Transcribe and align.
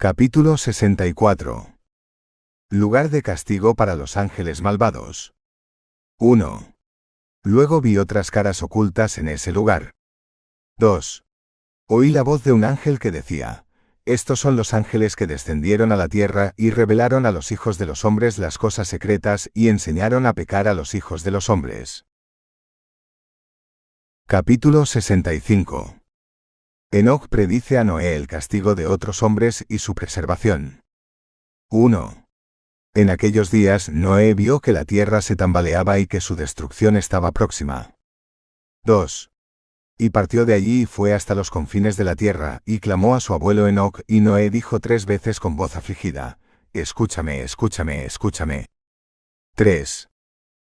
Capítulo 0.00 0.56
64. 0.56 1.74
Lugar 2.70 3.10
de 3.10 3.20
castigo 3.20 3.74
para 3.74 3.96
los 3.96 4.16
ángeles 4.16 4.62
malvados. 4.62 5.34
1. 6.20 6.76
Luego 7.42 7.80
vi 7.80 7.98
otras 7.98 8.30
caras 8.30 8.62
ocultas 8.62 9.18
en 9.18 9.26
ese 9.26 9.50
lugar. 9.50 9.90
2. 10.78 11.24
Oí 11.88 12.12
la 12.12 12.22
voz 12.22 12.44
de 12.44 12.52
un 12.52 12.62
ángel 12.62 13.00
que 13.00 13.10
decía, 13.10 13.66
Estos 14.04 14.38
son 14.38 14.54
los 14.54 14.72
ángeles 14.72 15.16
que 15.16 15.26
descendieron 15.26 15.90
a 15.90 15.96
la 15.96 16.06
tierra 16.06 16.54
y 16.56 16.70
revelaron 16.70 17.26
a 17.26 17.32
los 17.32 17.50
hijos 17.50 17.76
de 17.76 17.86
los 17.86 18.04
hombres 18.04 18.38
las 18.38 18.56
cosas 18.56 18.86
secretas 18.86 19.50
y 19.52 19.66
enseñaron 19.66 20.26
a 20.26 20.32
pecar 20.32 20.68
a 20.68 20.74
los 20.74 20.94
hijos 20.94 21.24
de 21.24 21.32
los 21.32 21.50
hombres. 21.50 22.06
Capítulo 24.28 24.86
65. 24.86 25.98
Enoch 26.90 27.28
predice 27.28 27.76
a 27.76 27.84
Noé 27.84 28.16
el 28.16 28.26
castigo 28.26 28.74
de 28.74 28.86
otros 28.86 29.22
hombres 29.22 29.66
y 29.68 29.80
su 29.80 29.94
preservación. 29.94 30.80
1. 31.70 32.24
En 32.94 33.10
aquellos 33.10 33.50
días 33.50 33.90
Noé 33.90 34.32
vio 34.32 34.60
que 34.60 34.72
la 34.72 34.86
tierra 34.86 35.20
se 35.20 35.36
tambaleaba 35.36 35.98
y 35.98 36.06
que 36.06 36.22
su 36.22 36.34
destrucción 36.34 36.96
estaba 36.96 37.30
próxima. 37.32 37.94
2. 38.86 39.30
Y 39.98 40.08
partió 40.08 40.46
de 40.46 40.54
allí 40.54 40.82
y 40.82 40.86
fue 40.86 41.12
hasta 41.12 41.34
los 41.34 41.50
confines 41.50 41.98
de 41.98 42.04
la 42.04 42.16
tierra, 42.16 42.62
y 42.64 42.78
clamó 42.78 43.14
a 43.14 43.20
su 43.20 43.34
abuelo 43.34 43.68
Enoch, 43.68 44.00
y 44.06 44.20
Noé 44.20 44.48
dijo 44.48 44.80
tres 44.80 45.04
veces 45.04 45.40
con 45.40 45.56
voz 45.56 45.76
afligida, 45.76 46.38
Escúchame, 46.72 47.42
escúchame, 47.42 48.06
escúchame. 48.06 48.64
3. 49.56 50.08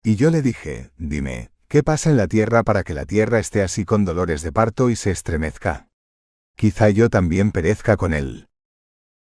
Y 0.04 0.16
yo 0.16 0.32
le 0.32 0.42
dije, 0.42 0.90
dime, 0.98 1.52
¿qué 1.68 1.84
pasa 1.84 2.10
en 2.10 2.18
la 2.18 2.28
tierra 2.28 2.64
para 2.64 2.82
que 2.82 2.96
la 2.96 3.06
tierra 3.06 3.38
esté 3.38 3.62
así 3.62 3.86
con 3.86 4.04
dolores 4.04 4.42
de 4.42 4.52
parto 4.52 4.90
y 4.90 4.96
se 4.96 5.12
estremezca? 5.12 5.88
Quizá 6.58 6.90
yo 6.90 7.12
también 7.12 7.52
perezca 7.52 7.98
con 7.98 8.16
él. 8.16 8.48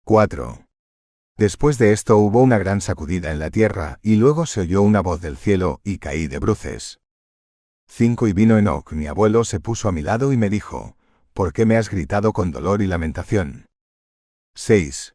4. 0.05 0.67
Después 1.37 1.79
de 1.79 1.93
esto 1.93 2.17
hubo 2.19 2.43
una 2.43 2.59
gran 2.59 2.81
sacudida 2.81 3.31
en 3.31 3.39
la 3.39 3.51
tierra, 3.51 4.01
y 4.03 4.17
luego 4.17 4.47
se 4.47 4.63
oyó 4.63 4.83
una 4.83 5.01
voz 5.01 5.21
del 5.21 5.37
cielo, 5.37 5.81
y 5.85 5.99
caí 5.99 6.27
de 6.27 6.41
bruces. 6.41 6.99
5. 7.87 8.27
Y 8.27 8.33
vino 8.33 8.59
Enoch, 8.59 8.91
mi 8.91 9.07
abuelo, 9.07 9.45
se 9.45 9.61
puso 9.61 9.89
a 9.89 9.93
mi 9.93 10.03
lado 10.03 10.33
y 10.33 10.37
me 10.37 10.51
dijo, 10.51 10.97
¿por 11.33 11.53
qué 11.53 11.67
me 11.67 11.77
has 11.77 11.89
gritado 11.89 12.33
con 12.33 12.51
dolor 12.51 12.83
y 12.83 12.89
lamentación? 12.89 13.67
6. 14.57 15.15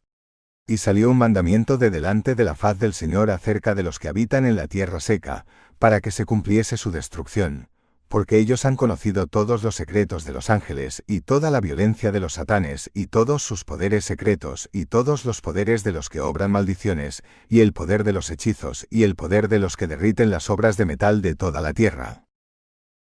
Y 0.68 0.78
salió 0.78 1.12
un 1.12 1.18
mandamiento 1.18 1.78
de 1.78 1.90
delante 1.90 2.34
de 2.34 2.46
la 2.46 2.56
faz 2.56 2.80
del 2.80 2.94
Señor 2.94 3.30
acerca 3.30 3.76
de 3.76 3.84
los 3.84 4.00
que 4.00 4.08
habitan 4.08 4.46
en 4.46 4.56
la 4.56 4.70
tierra 4.70 5.02
seca, 5.02 5.46
para 5.80 6.00
que 6.00 6.12
se 6.12 6.24
cumpliese 6.24 6.78
su 6.78 6.92
destrucción, 6.92 7.68
porque 8.16 8.38
ellos 8.38 8.64
han 8.64 8.78
conocido 8.78 9.28
todos 9.28 9.62
los 9.62 9.76
secretos 9.76 10.24
de 10.24 10.32
los 10.32 10.50
ángeles, 10.50 11.04
y 11.06 11.20
toda 11.20 11.52
la 11.52 11.60
violencia 11.60 12.14
de 12.14 12.22
los 12.22 12.36
satanes, 12.36 12.90
y 12.94 13.08
todos 13.08 13.44
sus 13.44 13.66
poderes 13.66 14.06
secretos, 14.06 14.70
y 14.72 14.86
todos 14.86 15.26
los 15.26 15.42
poderes 15.42 15.84
de 15.84 15.92
los 15.92 16.08
que 16.08 16.22
obran 16.22 16.50
maldiciones, 16.50 17.24
y 17.50 17.60
el 17.60 17.74
poder 17.74 18.06
de 18.06 18.14
los 18.14 18.32
hechizos, 18.32 18.88
y 18.90 19.04
el 19.04 19.18
poder 19.18 19.50
de 19.50 19.60
los 19.60 19.76
que 19.76 19.88
derriten 19.88 20.30
las 20.30 20.50
obras 20.50 20.78
de 20.78 20.86
metal 20.86 21.22
de 21.22 21.36
toda 21.36 21.60
la 21.60 21.74
tierra. 21.74 22.24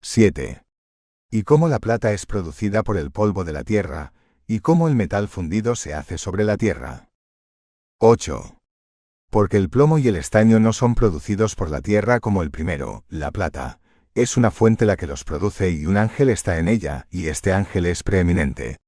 7. 0.00 0.62
Y 1.30 1.42
cómo 1.42 1.68
la 1.68 1.80
plata 1.80 2.14
es 2.14 2.24
producida 2.24 2.82
por 2.82 2.96
el 2.96 3.10
polvo 3.10 3.44
de 3.44 3.52
la 3.52 3.62
tierra, 3.62 4.14
y 4.46 4.60
cómo 4.60 4.88
el 4.88 4.94
metal 4.94 5.28
fundido 5.28 5.76
se 5.76 5.92
hace 5.92 6.16
sobre 6.16 6.44
la 6.44 6.56
tierra. 6.56 7.10
8. 7.98 8.56
Porque 9.28 9.58
el 9.58 9.68
plomo 9.68 9.98
y 9.98 10.08
el 10.08 10.16
estaño 10.16 10.60
no 10.60 10.72
son 10.72 10.94
producidos 10.94 11.56
por 11.56 11.68
la 11.68 11.82
tierra 11.82 12.20
como 12.20 12.42
el 12.42 12.50
primero, 12.50 13.04
la 13.10 13.32
plata, 13.32 13.80
es 14.14 14.36
una 14.36 14.50
fuente 14.50 14.86
la 14.86 14.96
que 14.96 15.06
los 15.06 15.24
produce 15.24 15.70
y 15.70 15.86
un 15.86 15.96
ángel 15.96 16.28
está 16.28 16.58
en 16.58 16.68
ella, 16.68 17.06
y 17.10 17.26
este 17.26 17.52
ángel 17.52 17.86
es 17.86 18.02
preeminente. 18.02 18.78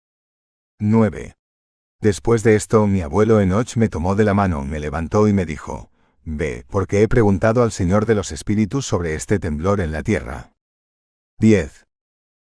9. 0.78 1.34
Después 2.00 2.42
de 2.42 2.54
esto 2.54 2.86
mi 2.86 3.00
abuelo 3.00 3.40
Enoch 3.40 3.76
me 3.76 3.88
tomó 3.88 4.14
de 4.14 4.24
la 4.24 4.34
mano, 4.34 4.64
me 4.64 4.78
levantó 4.78 5.26
y 5.26 5.32
me 5.32 5.46
dijo, 5.46 5.90
Ve, 6.24 6.64
porque 6.68 7.02
he 7.02 7.08
preguntado 7.08 7.62
al 7.62 7.72
Señor 7.72 8.06
de 8.06 8.14
los 8.14 8.32
Espíritus 8.32 8.86
sobre 8.86 9.14
este 9.14 9.38
temblor 9.38 9.80
en 9.80 9.92
la 9.92 10.02
tierra. 10.02 10.52
10. 11.38 11.86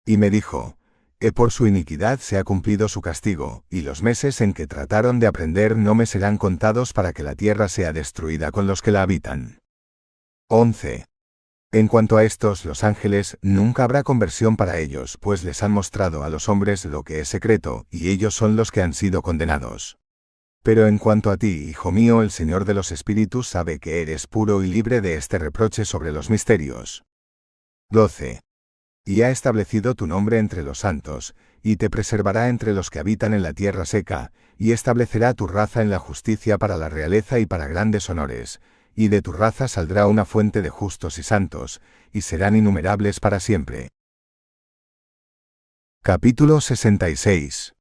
Y 0.06 0.18
me 0.18 0.30
dijo, 0.30 0.78
He 1.20 1.34
por 1.34 1.52
su 1.52 1.68
iniquidad 1.68 2.20
se 2.20 2.38
ha 2.38 2.46
cumplido 2.46 2.88
su 2.88 3.02
castigo, 3.02 3.66
y 3.70 3.82
los 3.82 4.04
meses 4.04 4.40
en 4.40 4.54
que 4.54 4.68
trataron 4.68 5.20
de 5.20 5.28
aprender 5.28 5.76
no 5.76 5.96
me 5.96 6.06
serán 6.06 6.38
contados 6.38 6.94
para 6.94 7.12
que 7.12 7.24
la 7.24 7.36
tierra 7.36 7.68
sea 7.68 7.92
destruida 7.92 8.52
con 8.52 8.68
los 8.68 8.82
que 8.82 8.92
la 8.92 9.02
habitan. 9.02 9.60
11. 10.48 11.06
En 11.72 11.88
cuanto 11.88 12.18
a 12.18 12.24
estos, 12.24 12.66
los 12.66 12.84
ángeles, 12.84 13.38
nunca 13.44 13.84
habrá 13.84 14.02
conversión 14.02 14.58
para 14.58 14.80
ellos, 14.80 15.20
pues 15.22 15.44
les 15.44 15.62
han 15.62 15.72
mostrado 15.72 16.24
a 16.24 16.30
los 16.30 16.50
hombres 16.50 16.84
lo 16.86 17.04
que 17.04 17.20
es 17.20 17.30
secreto, 17.30 17.86
y 17.92 18.10
ellos 18.10 18.34
son 18.34 18.56
los 18.56 18.72
que 18.72 18.82
han 18.82 18.96
sido 18.96 19.22
condenados. 19.22 20.00
Pero 20.64 20.88
en 20.88 20.98
cuanto 20.98 21.30
a 21.30 21.38
ti, 21.38 21.68
hijo 21.70 21.92
mío, 21.92 22.24
el 22.24 22.32
Señor 22.32 22.66
de 22.66 22.74
los 22.74 22.92
Espíritus 22.92 23.48
sabe 23.48 23.78
que 23.78 24.02
eres 24.02 24.26
puro 24.26 24.64
y 24.64 24.68
libre 24.68 25.00
de 25.00 25.14
este 25.14 25.38
reproche 25.38 25.86
sobre 25.86 26.12
los 26.12 26.32
misterios. 26.32 27.04
12. 27.92 28.42
Y 29.06 29.22
ha 29.22 29.30
establecido 29.30 29.94
tu 29.94 30.08
nombre 30.08 30.40
entre 30.40 30.64
los 30.64 30.80
santos, 30.80 31.36
y 31.62 31.76
te 31.76 31.92
preservará 31.92 32.50
entre 32.50 32.74
los 32.74 32.90
que 32.90 32.98
habitan 32.98 33.36
en 33.36 33.44
la 33.44 33.54
tierra 33.54 33.86
seca, 33.86 34.32
y 34.58 34.72
establecerá 34.72 35.36
tu 35.36 35.46
raza 35.46 35.84
en 35.84 35.92
la 35.92 36.00
justicia 36.00 36.58
para 36.58 36.78
la 36.78 36.90
realeza 36.90 37.38
y 37.38 37.46
para 37.46 37.68
grandes 37.68 38.10
honores, 38.10 38.60
y 39.00 39.08
de 39.08 39.22
tu 39.22 39.32
raza 39.32 39.70
saldrá 39.70 40.08
una 40.08 40.26
fuente 40.26 40.62
de 40.62 40.70
justos 40.70 41.20
y 41.20 41.24
santos, 41.24 41.80
y 42.12 42.20
serán 42.20 42.58
innumerables 42.58 43.22
para 43.22 43.40
siempre. 43.40 43.88
Capítulo 46.04 46.60
66 46.60 47.76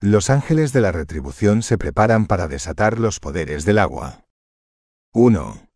Los 0.00 0.30
ángeles 0.30 0.72
de 0.72 0.80
la 0.80 0.92
retribución 0.92 1.62
se 1.62 1.76
preparan 1.76 2.24
para 2.24 2.48
desatar 2.48 2.98
los 2.98 3.20
poderes 3.20 3.66
del 3.66 3.76
agua. 3.76 4.24
1. 5.12 5.68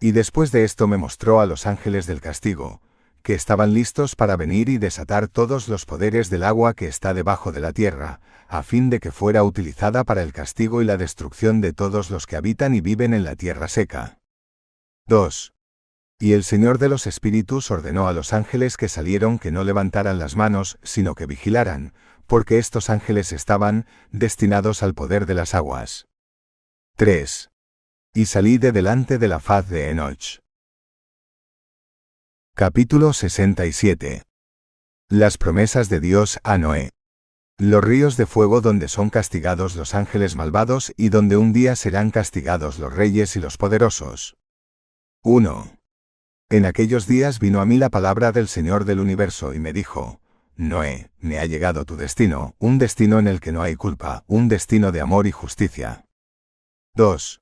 Y 0.00 0.12
después 0.12 0.50
de 0.50 0.64
esto 0.64 0.88
me 0.88 0.96
mostró 0.96 1.42
a 1.42 1.44
los 1.44 1.66
ángeles 1.66 2.06
del 2.06 2.22
castigo, 2.22 2.80
que 3.22 3.34
estaban 3.34 3.74
listos 3.74 4.16
para 4.16 4.36
venir 4.36 4.68
y 4.68 4.78
desatar 4.78 5.28
todos 5.28 5.68
los 5.68 5.86
poderes 5.86 6.30
del 6.30 6.44
agua 6.44 6.74
que 6.74 6.86
está 6.86 7.14
debajo 7.14 7.52
de 7.52 7.60
la 7.60 7.72
tierra, 7.72 8.20
a 8.48 8.62
fin 8.62 8.90
de 8.90 9.00
que 9.00 9.12
fuera 9.12 9.44
utilizada 9.44 10.04
para 10.04 10.22
el 10.22 10.32
castigo 10.32 10.82
y 10.82 10.84
la 10.84 10.96
destrucción 10.96 11.60
de 11.60 11.72
todos 11.72 12.10
los 12.10 12.26
que 12.26 12.36
habitan 12.36 12.74
y 12.74 12.80
viven 12.80 13.14
en 13.14 13.24
la 13.24 13.36
tierra 13.36 13.68
seca. 13.68 14.18
2. 15.06 15.54
Y 16.18 16.34
el 16.34 16.44
Señor 16.44 16.78
de 16.78 16.88
los 16.88 17.06
Espíritus 17.06 17.70
ordenó 17.70 18.06
a 18.06 18.12
los 18.12 18.32
ángeles 18.32 18.76
que 18.76 18.88
salieron 18.88 19.38
que 19.38 19.50
no 19.50 19.64
levantaran 19.64 20.18
las 20.18 20.36
manos, 20.36 20.78
sino 20.82 21.14
que 21.14 21.26
vigilaran, 21.26 21.94
porque 22.26 22.58
estos 22.58 22.90
ángeles 22.90 23.32
estaban 23.32 23.86
destinados 24.10 24.82
al 24.82 24.94
poder 24.94 25.26
de 25.26 25.34
las 25.34 25.54
aguas. 25.54 26.06
3. 26.96 27.50
Y 28.14 28.26
salí 28.26 28.58
de 28.58 28.72
delante 28.72 29.18
de 29.18 29.28
la 29.28 29.40
faz 29.40 29.68
de 29.68 29.90
Enoch. 29.90 30.40
Capítulo 32.54 33.14
67. 33.14 34.22
Las 35.08 35.38
promesas 35.38 35.88
de 35.88 35.98
Dios 35.98 36.38
a 36.44 36.58
Noé. 36.58 36.90
Los 37.56 37.82
ríos 37.82 38.18
de 38.18 38.26
fuego 38.26 38.60
donde 38.60 38.88
son 38.88 39.08
castigados 39.08 39.76
los 39.76 39.94
ángeles 39.94 40.36
malvados 40.36 40.92
y 40.98 41.08
donde 41.08 41.38
un 41.38 41.54
día 41.54 41.74
serán 41.74 42.10
castigados 42.10 42.78
los 42.78 42.94
reyes 42.94 43.34
y 43.36 43.40
los 43.40 43.56
poderosos. 43.56 44.36
1. 45.22 45.78
En 46.50 46.66
aquellos 46.66 47.06
días 47.06 47.38
vino 47.38 47.62
a 47.62 47.64
mí 47.64 47.78
la 47.78 47.88
palabra 47.88 48.30
del 48.30 48.46
Señor 48.46 48.84
del 48.84 49.00
universo 49.00 49.54
y 49.54 49.58
me 49.58 49.72
dijo, 49.72 50.20
Noé, 50.54 51.10
me 51.18 51.38
ha 51.38 51.46
llegado 51.46 51.86
tu 51.86 51.96
destino, 51.96 52.56
un 52.58 52.76
destino 52.76 53.18
en 53.18 53.28
el 53.28 53.40
que 53.40 53.52
no 53.52 53.62
hay 53.62 53.76
culpa, 53.76 54.24
un 54.26 54.48
destino 54.48 54.92
de 54.92 55.00
amor 55.00 55.26
y 55.26 55.30
justicia. 55.30 56.04
2. 56.94 57.40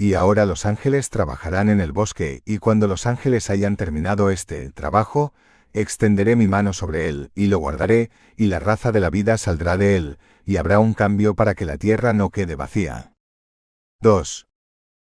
Y 0.00 0.14
ahora 0.14 0.46
los 0.46 0.64
ángeles 0.64 1.10
trabajarán 1.10 1.68
en 1.68 1.78
el 1.78 1.92
bosque, 1.92 2.40
y 2.46 2.56
cuando 2.56 2.88
los 2.88 3.04
ángeles 3.04 3.50
hayan 3.50 3.76
terminado 3.76 4.30
este 4.30 4.70
trabajo, 4.70 5.34
extenderé 5.74 6.36
mi 6.36 6.48
mano 6.48 6.72
sobre 6.72 7.10
él, 7.10 7.30
y 7.34 7.48
lo 7.48 7.58
guardaré, 7.58 8.10
y 8.34 8.46
la 8.46 8.60
raza 8.60 8.92
de 8.92 9.00
la 9.00 9.10
vida 9.10 9.36
saldrá 9.36 9.76
de 9.76 9.96
él, 9.96 10.18
y 10.46 10.56
habrá 10.56 10.78
un 10.78 10.94
cambio 10.94 11.34
para 11.34 11.54
que 11.54 11.66
la 11.66 11.76
tierra 11.76 12.14
no 12.14 12.30
quede 12.30 12.54
vacía. 12.54 13.12
2. 14.00 14.46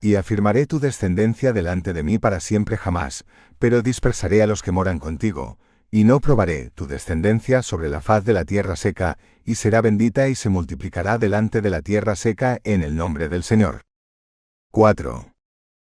Y 0.01 0.15
afirmaré 0.15 0.65
tu 0.65 0.80
descendencia 0.80 1.53
delante 1.53 1.94
de 1.94 2.01
mí 2.01 2.18
para 2.18 2.39
siempre 2.39 2.75
jamás, 2.75 3.25
pero 3.59 3.83
dispersaré 3.83 4.42
a 4.42 4.47
los 4.47 4.63
que 4.63 4.71
moran 4.71 4.97
contigo, 4.97 5.59
y 5.92 6.03
no 6.03 6.19
probaré 6.19 6.71
tu 6.71 6.88
descendencia 6.88 7.62
sobre 7.62 7.89
la 7.89 8.01
faz 8.01 8.25
de 8.25 8.33
la 8.33 8.44
tierra 8.44 8.75
seca, 8.75 9.19
y 9.45 9.53
será 9.53 9.81
bendita 9.81 10.30
y 10.30 10.33
se 10.33 10.50
multiplicará 10.50 11.19
delante 11.19 11.62
de 11.62 11.69
la 11.69 11.83
tierra 11.83 12.15
seca 12.15 12.57
en 12.63 12.81
el 12.81 12.95
nombre 12.95 13.30
del 13.30 13.44
Señor. 13.44 13.83
4. 14.71 15.33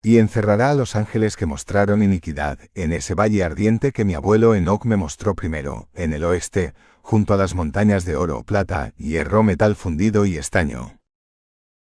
Y 0.00 0.18
encerrará 0.18 0.70
a 0.70 0.74
los 0.74 0.94
ángeles 0.94 1.36
que 1.36 1.44
mostraron 1.44 2.04
iniquidad 2.04 2.60
en 2.74 2.92
ese 2.92 3.14
valle 3.14 3.42
ardiente 3.42 3.90
que 3.90 4.04
mi 4.04 4.14
abuelo 4.14 4.54
Enoch 4.54 4.84
me 4.84 4.96
mostró 4.96 5.34
primero, 5.34 5.88
en 5.92 6.12
el 6.12 6.22
oeste, 6.22 6.72
junto 7.02 7.34
a 7.34 7.36
las 7.36 7.56
montañas 7.56 8.04
de 8.04 8.14
oro, 8.14 8.44
plata, 8.44 8.94
hierro, 8.96 9.42
metal 9.42 9.74
fundido 9.74 10.24
y 10.24 10.36
estaño. 10.36 11.00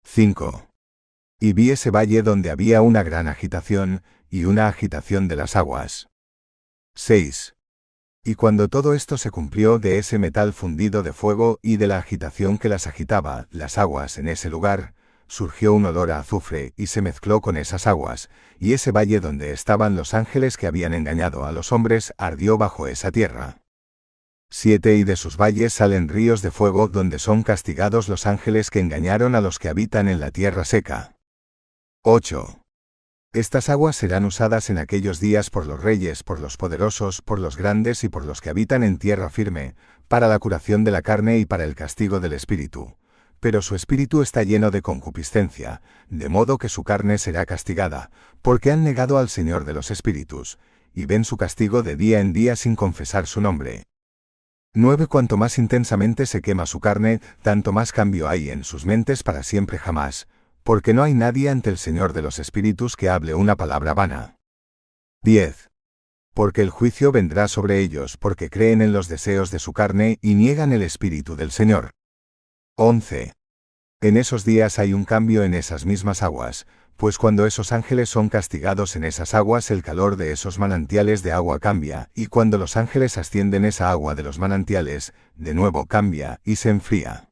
5. 0.03 0.67
Y 1.39 1.53
vi 1.53 1.71
ese 1.71 1.89
valle 1.89 2.21
donde 2.21 2.51
había 2.51 2.81
una 2.81 3.01
gran 3.01 3.29
agitación, 3.29 4.03
y 4.29 4.43
una 4.43 4.67
agitación 4.67 5.29
de 5.29 5.37
las 5.37 5.55
aguas. 5.55 6.09
6. 6.95 7.55
Y 8.25 8.35
cuando 8.35 8.67
todo 8.67 8.93
esto 8.93 9.17
se 9.17 9.31
cumplió 9.31 9.79
de 9.79 9.99
ese 9.99 10.19
metal 10.19 10.51
fundido 10.51 11.01
de 11.01 11.13
fuego 11.13 11.59
y 11.61 11.77
de 11.77 11.87
la 11.87 11.97
agitación 11.97 12.57
que 12.57 12.67
las 12.67 12.87
agitaba, 12.87 13.47
las 13.51 13.77
aguas 13.77 14.17
en 14.17 14.27
ese 14.27 14.49
lugar, 14.49 14.95
surgió 15.33 15.73
un 15.73 15.83
olor 15.87 16.11
a 16.11 16.19
azufre 16.19 16.73
y 16.77 16.85
se 16.87 17.01
mezcló 17.01 17.41
con 17.41 17.57
esas 17.57 17.87
aguas, 17.87 18.29
y 18.59 18.73
ese 18.73 18.91
valle 18.91 19.19
donde 19.19 19.51
estaban 19.51 19.95
los 19.95 20.13
ángeles 20.13 20.57
que 20.57 20.67
habían 20.67 20.93
engañado 20.93 21.45
a 21.45 21.51
los 21.51 21.71
hombres 21.71 22.13
ardió 22.19 22.59
bajo 22.59 22.85
esa 22.85 23.11
tierra. 23.11 23.63
Siete 24.51 24.95
y 24.95 25.03
de 25.03 25.15
sus 25.15 25.35
valles 25.35 25.73
salen 25.73 26.07
ríos 26.07 26.43
de 26.43 26.51
fuego 26.51 26.87
donde 26.87 27.17
son 27.17 27.41
castigados 27.41 28.09
los 28.09 28.27
ángeles 28.27 28.69
que 28.69 28.79
engañaron 28.79 29.33
a 29.33 29.41
los 29.41 29.57
que 29.57 29.69
habitan 29.69 30.07
en 30.07 30.19
la 30.19 30.29
tierra 30.29 30.65
seca. 30.65 31.17
8. 32.03 32.59
Estas 33.33 33.69
aguas 33.69 33.95
serán 33.95 34.25
usadas 34.25 34.69
en 34.69 34.77
aquellos 34.77 35.19
días 35.19 35.49
por 35.49 35.65
los 35.65 35.81
reyes, 35.81 36.21
por 36.21 36.39
los 36.39 36.57
poderosos, 36.57 37.23
por 37.23 37.39
los 37.39 37.57
grandes 37.57 38.03
y 38.03 38.09
por 38.09 38.23
los 38.23 38.39
que 38.39 38.51
habitan 38.51 38.83
en 38.83 38.99
tierra 38.99 39.31
firme, 39.31 39.73
para 40.07 40.27
la 40.27 40.37
curación 40.37 40.83
de 40.83 40.91
la 40.91 41.01
carne 41.01 41.39
y 41.39 41.45
para 41.45 41.63
el 41.63 41.73
castigo 41.73 42.19
del 42.19 42.33
espíritu. 42.33 42.95
Pero 43.43 43.61
su 43.61 43.75
espíritu 43.75 44.21
está 44.21 44.43
lleno 44.43 44.71
de 44.71 44.81
concupiscencia, 44.81 45.81
de 46.07 46.29
modo 46.29 46.57
que 46.57 46.69
su 46.69 46.85
carne 46.85 47.17
será 47.17 47.45
castigada, 47.45 48.09
porque 48.41 48.71
han 48.71 48.85
negado 48.85 49.17
al 49.17 49.27
Señor 49.27 49.65
de 49.65 49.73
los 49.73 49.91
espíritus, 49.91 50.59
y 50.93 51.07
ven 51.07 51.25
su 51.25 51.35
castigo 51.35 51.83
de 51.83 51.97
día 51.97 52.21
en 52.21 52.31
día 52.31 52.55
sin 52.55 52.77
confesar 52.77 53.27
su 53.27 53.41
nombre. 53.41 53.83
9. 54.75 55.07
Cuanto 55.07 55.35
más 55.35 55.57
intensamente 55.57 56.25
se 56.25 56.41
quema 56.41 56.65
su 56.65 56.79
carne, 56.79 57.19
tanto 57.41 57.73
más 57.73 57.91
cambio 57.91 58.29
hay 58.29 58.49
en 58.49 58.63
sus 58.63 58.85
mentes 58.85 59.23
para 59.23 59.43
siempre 59.43 59.77
jamás, 59.77 60.29
porque 60.63 60.93
no 60.93 61.03
hay 61.03 61.13
nadie 61.13 61.49
ante 61.49 61.69
el 61.69 61.77
Señor 61.77 62.13
de 62.13 62.21
los 62.21 62.39
Espíritus 62.39 62.95
que 62.95 63.09
hable 63.09 63.33
una 63.33 63.57
palabra 63.57 63.93
vana. 63.93 64.37
10. 65.23 65.69
Porque 66.33 66.61
el 66.61 66.69
juicio 66.69 67.11
vendrá 67.11 67.49
sobre 67.49 67.79
ellos 67.79 68.15
porque 68.15 68.49
creen 68.49 68.81
en 68.81 68.93
los 68.93 69.09
deseos 69.09 69.51
de 69.51 69.59
su 69.59 69.73
carne 69.73 70.17
y 70.21 70.35
niegan 70.35 70.71
el 70.71 70.81
Espíritu 70.81 71.35
del 71.35 71.51
Señor. 71.51 71.91
11. 72.75 73.33
En 74.01 74.17
esos 74.17 74.45
días 74.45 74.79
hay 74.79 74.93
un 74.93 75.05
cambio 75.05 75.43
en 75.43 75.53
esas 75.53 75.85
mismas 75.85 76.23
aguas, 76.23 76.65
pues 76.97 77.19
cuando 77.19 77.45
esos 77.45 77.71
ángeles 77.71 78.09
son 78.09 78.29
castigados 78.29 78.95
en 78.95 79.03
esas 79.03 79.35
aguas 79.35 79.69
el 79.69 79.83
calor 79.83 80.15
de 80.15 80.31
esos 80.31 80.57
manantiales 80.57 81.21
de 81.21 81.33
agua 81.33 81.59
cambia, 81.59 82.09
y 82.15 82.25
cuando 82.25 82.57
los 82.57 82.75
ángeles 82.75 83.19
ascienden 83.19 83.63
esa 83.63 83.91
agua 83.91 84.15
de 84.15 84.23
los 84.23 84.39
manantiales, 84.39 85.13
de 85.35 85.53
nuevo 85.53 85.85
cambia 85.85 86.41
y 86.43 86.55
se 86.55 86.71
enfría. 86.71 87.29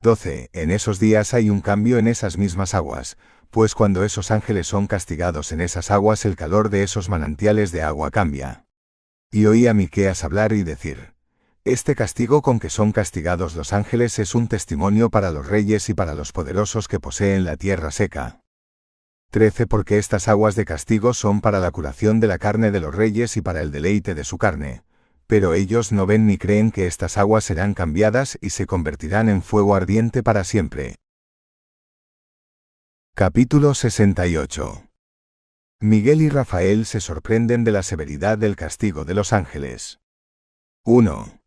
12. 0.00 0.48
En 0.54 0.70
esos 0.70 0.98
días 0.98 1.34
hay 1.34 1.50
un 1.50 1.60
cambio 1.60 1.98
en 1.98 2.08
esas 2.08 2.38
mismas 2.38 2.72
aguas, 2.72 3.18
pues 3.50 3.74
cuando 3.74 4.04
esos 4.04 4.30
ángeles 4.30 4.66
son 4.66 4.86
castigados 4.86 5.52
en 5.52 5.60
esas 5.60 5.90
aguas 5.90 6.24
el 6.24 6.34
calor 6.34 6.70
de 6.70 6.82
esos 6.82 7.10
manantiales 7.10 7.72
de 7.72 7.82
agua 7.82 8.10
cambia. 8.10 8.64
Y 9.30 9.44
oí 9.44 9.66
a 9.66 9.74
Miqueas 9.74 10.24
hablar 10.24 10.54
y 10.54 10.62
decir, 10.62 11.15
Este 11.66 11.96
castigo 11.96 12.42
con 12.42 12.60
que 12.60 12.70
son 12.70 12.92
castigados 12.92 13.56
los 13.56 13.72
ángeles 13.72 14.18
es 14.20 14.34
un 14.34 14.46
testimonio 14.46 15.10
para 15.10 15.32
los 15.32 15.46
reyes 15.46 15.88
y 15.88 15.94
para 15.94 16.14
los 16.14 16.30
poderosos 16.30 16.86
que 16.86 17.00
poseen 17.00 17.44
la 17.44 17.56
tierra 17.56 17.90
seca. 17.90 18.40
13. 19.32 19.66
Porque 19.66 19.98
estas 19.98 20.28
aguas 20.28 20.54
de 20.54 20.64
castigo 20.64 21.12
son 21.12 21.40
para 21.40 21.58
la 21.58 21.72
curación 21.72 22.20
de 22.20 22.28
la 22.28 22.38
carne 22.38 22.70
de 22.70 22.80
los 22.80 22.94
reyes 22.94 23.36
y 23.36 23.42
para 23.42 23.60
el 23.62 23.72
deleite 23.72 24.14
de 24.14 24.24
su 24.24 24.38
carne 24.38 24.86
pero 25.26 25.54
ellos 25.54 25.92
no 25.92 26.06
ven 26.06 26.26
ni 26.26 26.38
creen 26.38 26.70
que 26.70 26.86
estas 26.86 27.18
aguas 27.18 27.44
serán 27.44 27.74
cambiadas 27.74 28.38
y 28.40 28.50
se 28.50 28.66
convertirán 28.66 29.28
en 29.28 29.42
fuego 29.42 29.74
ardiente 29.74 30.22
para 30.22 30.44
siempre. 30.44 30.96
Capítulo 33.14 33.74
68 33.74 34.84
Miguel 35.80 36.22
y 36.22 36.28
Rafael 36.28 36.86
se 36.86 37.00
sorprenden 37.00 37.64
de 37.64 37.72
la 37.72 37.82
severidad 37.82 38.38
del 38.38 38.56
castigo 38.56 39.04
de 39.04 39.14
los 39.14 39.32
ángeles. 39.32 39.98
1. 40.84 41.40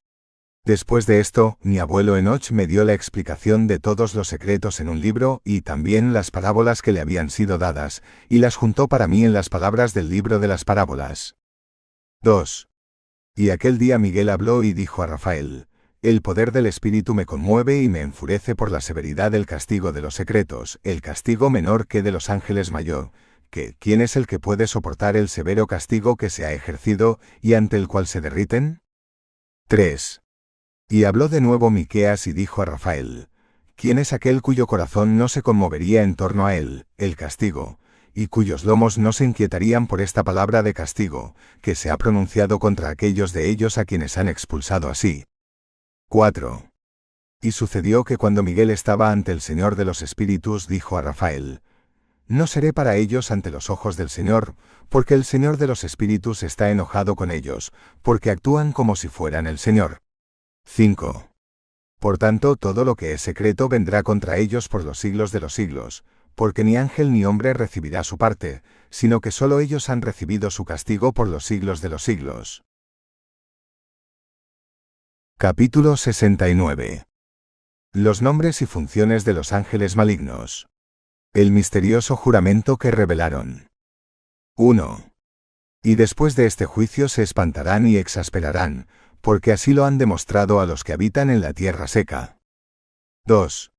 Después 0.70 1.08
de 1.08 1.20
esto, 1.20 1.58
mi 1.64 1.80
abuelo 1.80 2.16
Enoch 2.16 2.52
me 2.52 2.68
dio 2.68 2.86
la 2.86 2.94
explicación 2.94 3.66
de 3.66 3.80
todos 3.80 4.14
los 4.14 4.28
secretos 4.28 4.80
en 4.80 4.88
un 4.88 5.02
libro 5.02 5.42
y 5.44 5.62
también 5.62 6.14
las 6.14 6.30
parábolas 6.30 6.84
que 6.84 6.92
le 6.92 7.02
habían 7.02 7.32
sido 7.32 7.58
dadas, 7.58 8.04
y 8.30 8.38
las 8.38 8.56
juntó 8.56 8.88
para 8.88 9.08
mí 9.08 9.26
en 9.26 9.34
las 9.34 9.50
palabras 9.50 9.96
del 9.96 10.12
libro 10.12 10.38
de 10.38 10.48
las 10.48 10.66
parábolas. 10.66 11.38
2. 12.22 12.70
Y 13.36 13.50
aquel 13.50 13.80
día 13.80 13.98
Miguel 13.98 14.30
habló 14.30 14.62
y 14.62 14.74
dijo 14.74 15.02
a 15.02 15.08
Rafael, 15.08 15.66
El 16.04 16.22
poder 16.22 16.52
del 16.52 16.68
Espíritu 16.68 17.16
me 17.16 17.26
conmueve 17.26 17.82
y 17.82 17.90
me 17.90 18.02
enfurece 18.02 18.56
por 18.56 18.70
la 18.70 18.80
severidad 18.80 19.32
del 19.32 19.48
castigo 19.48 19.92
de 19.92 20.04
los 20.04 20.14
secretos, 20.14 20.80
el 20.84 21.02
castigo 21.02 21.50
menor 21.50 21.88
que 21.88 22.04
de 22.04 22.12
los 22.12 22.30
ángeles 22.30 22.72
mayor, 22.72 23.12
que 23.50 23.76
¿quién 23.80 24.02
es 24.02 24.16
el 24.16 24.28
que 24.28 24.38
puede 24.38 24.68
soportar 24.68 25.18
el 25.18 25.30
severo 25.30 25.66
castigo 25.66 26.16
que 26.16 26.30
se 26.30 26.46
ha 26.46 26.54
ejercido 26.54 27.20
y 27.42 27.56
ante 27.56 27.76
el 27.76 27.88
cual 27.88 28.06
se 28.06 28.22
derriten? 28.22 28.84
3. 29.68 30.22
Y 30.92 31.04
habló 31.04 31.30
de 31.30 31.40
nuevo 31.40 31.70
Miqueas 31.70 32.26
y 32.26 32.34
dijo 32.34 32.64
a 32.64 32.66
Rafael, 32.66 33.30
¿quién 33.76 34.00
es 34.00 34.12
aquel 34.12 34.42
cuyo 34.42 34.66
corazón 34.66 35.20
no 35.20 35.28
se 35.30 35.44
conmovería 35.44 36.02
en 36.02 36.16
torno 36.16 36.48
a 36.48 36.56
él, 36.56 36.88
el 36.98 37.16
castigo, 37.16 37.78
y 38.16 38.26
cuyos 38.26 38.64
lomos 38.64 38.98
no 38.98 39.14
se 39.14 39.24
inquietarían 39.24 39.86
por 39.86 40.02
esta 40.02 40.24
palabra 40.24 40.64
de 40.64 40.74
castigo, 40.74 41.36
que 41.62 41.76
se 41.76 41.92
ha 41.92 41.98
pronunciado 41.98 42.58
contra 42.58 42.90
aquellos 42.90 43.34
de 43.34 43.50
ellos 43.50 43.78
a 43.78 43.86
quienes 43.86 44.18
han 44.18 44.30
expulsado 44.30 44.90
así. 44.90 45.26
4. 46.10 46.72
Y 47.44 47.52
sucedió 47.52 48.04
que 48.04 48.18
cuando 48.18 48.42
Miguel 48.42 48.72
estaba 48.72 49.12
ante 49.12 49.32
el 49.32 49.42
Señor 49.42 49.76
de 49.76 49.86
los 49.86 50.02
Espíritus 50.02 50.68
dijo 50.68 50.98
a 50.98 51.04
Rafael, 51.04 51.62
No 52.28 52.48
seré 52.48 52.74
para 52.74 52.96
ellos 52.96 53.30
ante 53.30 53.52
los 53.52 53.70
ojos 53.70 53.96
del 53.96 54.10
Señor, 54.10 54.56
porque 54.90 55.14
el 55.14 55.24
Señor 55.24 55.58
de 55.58 55.68
los 55.68 55.84
Espíritus 55.84 56.42
está 56.42 56.72
enojado 56.72 57.16
con 57.16 57.30
ellos, 57.30 57.72
porque 58.02 58.32
actúan 58.32 58.72
como 58.72 58.96
si 58.96 59.08
fueran 59.08 59.46
el 59.46 59.60
Señor. 59.60 60.00
5. 60.72 61.32
Por 62.00 62.20
tanto, 62.20 62.56
todo 62.56 62.86
lo 62.86 62.96
que 62.96 63.12
es 63.12 63.22
secreto 63.22 63.68
vendrá 63.68 64.04
contra 64.04 64.38
ellos 64.38 64.70
por 64.70 64.86
los 64.86 65.00
siglos 65.00 65.32
de 65.32 65.40
los 65.40 65.54
siglos, 65.54 66.06
porque 66.36 66.64
ni 66.64 66.78
ángel 66.78 67.12
ni 67.12 67.26
hombre 67.26 67.54
recibirá 67.54 68.04
su 68.04 68.18
parte, 68.18 68.62
sino 68.90 69.20
que 69.20 69.32
sólo 69.32 69.60
ellos 69.60 69.90
han 69.90 70.02
recibido 70.02 70.52
su 70.52 70.66
castigo 70.66 71.12
por 71.12 71.28
los 71.28 71.44
siglos 71.44 71.82
de 71.82 71.90
los 71.90 72.04
siglos. 72.04 72.64
Capítulo 75.38 75.98
69 75.98 77.04
Los 77.92 78.22
nombres 78.22 78.62
y 78.62 78.68
funciones 78.68 79.26
de 79.26 79.34
los 79.34 79.52
ángeles 79.52 79.96
malignos. 79.96 80.68
El 81.34 81.52
misterioso 81.52 82.16
juramento 82.16 82.78
que 82.78 82.92
revelaron. 82.92 83.70
1. 84.56 85.12
Y 85.82 85.96
después 85.96 86.36
de 86.36 86.46
este 86.46 86.66
juicio 86.66 87.10
se 87.10 87.24
espantarán 87.24 87.88
y 87.88 87.98
exasperarán, 87.98 88.88
porque 89.22 89.52
así 89.52 89.74
lo 89.74 89.86
han 89.86 89.98
demostrado 89.98 90.60
a 90.60 90.66
los 90.66 90.84
que 90.84 90.94
habitan 90.94 91.30
en 91.30 91.42
la 91.42 91.54
tierra 91.54 91.88
seca. 91.88 92.38
2. 93.26 93.72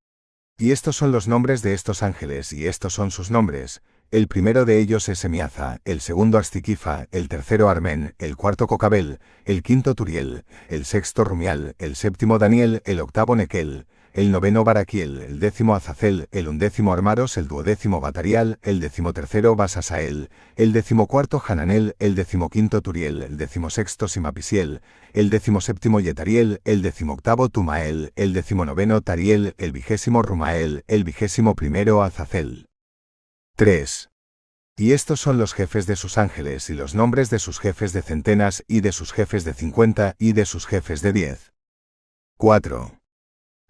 Y 0.59 0.73
estos 0.73 0.97
son 0.97 1.13
los 1.13 1.27
nombres 1.27 1.63
de 1.63 1.73
estos 1.75 2.03
ángeles, 2.03 2.53
y 2.53 2.67
estos 2.67 2.93
son 2.93 3.11
sus 3.11 3.31
nombres. 3.31 3.83
El 4.11 4.29
primero 4.29 4.65
de 4.65 4.79
ellos 4.79 5.09
es 5.09 5.21
Semiaza, 5.21 5.79
el 5.85 6.01
segundo 6.01 6.37
Astiquifa, 6.37 7.07
el 7.13 7.29
tercero 7.29 7.69
Armen, 7.69 8.15
el 8.19 8.37
cuarto 8.37 8.67
Cocabel, 8.67 9.21
el 9.45 9.63
quinto 9.63 9.95
Turiel, 9.95 10.45
el 10.69 10.85
sexto 10.85 11.25
Rumial, 11.25 11.77
el 11.79 11.97
séptimo 11.97 12.39
Daniel, 12.39 12.83
el 12.85 13.01
octavo 13.01 13.37
Nequel, 13.37 13.87
el 14.13 14.33
noveno 14.33 14.65
Baraquiel, 14.65 15.19
el 15.19 15.39
décimo 15.39 15.75
Azazel, 15.75 16.29
el 16.33 16.49
undécimo 16.49 16.93
Armaros, 16.93 17.37
el 17.37 17.47
duodécimo 17.47 18.01
Batarial, 18.01 18.59
el 18.63 18.81
decimotercero 18.81 19.55
Basasael, 19.55 20.31
el 20.57 20.73
decimocuarto 20.73 21.43
Hananel, 21.47 21.95
el 21.99 22.15
decimoquinto 22.15 22.83
Turiel, 22.83 23.23
el 23.23 23.37
decimosexto 23.37 24.09
Simapisiel, 24.09 24.81
el 25.13 25.31
decimoséptimo 25.31 26.01
Yetariel, 26.01 26.61
el 26.65 26.83
decimoctavo 26.83 27.49
Tumael, 27.49 28.13
el 28.17 28.33
decimonoveno 28.33 29.01
Tariel, 29.01 29.55
el 29.59 29.73
vigésimo 29.73 30.23
Rumael, 30.23 30.85
el 30.89 31.05
vigésimo 31.05 31.55
primero 31.55 32.03
Azazel. 32.03 32.67
3. 33.57 34.11
Y 34.77 34.93
estos 34.93 35.21
son 35.21 35.39
los 35.39 35.55
jefes 35.55 35.87
de 35.87 35.95
sus 35.95 36.19
ángeles 36.19 36.71
y 36.71 36.75
los 36.75 36.95
nombres 36.95 37.31
de 37.31 37.39
sus 37.39 37.61
jefes 37.61 37.93
de 37.93 38.03
centenas 38.03 38.65
y 38.67 38.81
de 38.81 38.93
sus 38.93 39.13
jefes 39.13 39.45
de 39.45 39.55
cincuenta 39.55 40.17
y 40.19 40.33
de 40.33 40.47
sus 40.47 40.67
jefes 40.67 41.03
de 41.03 41.13
diez. 41.13 41.53
4. 42.39 43.00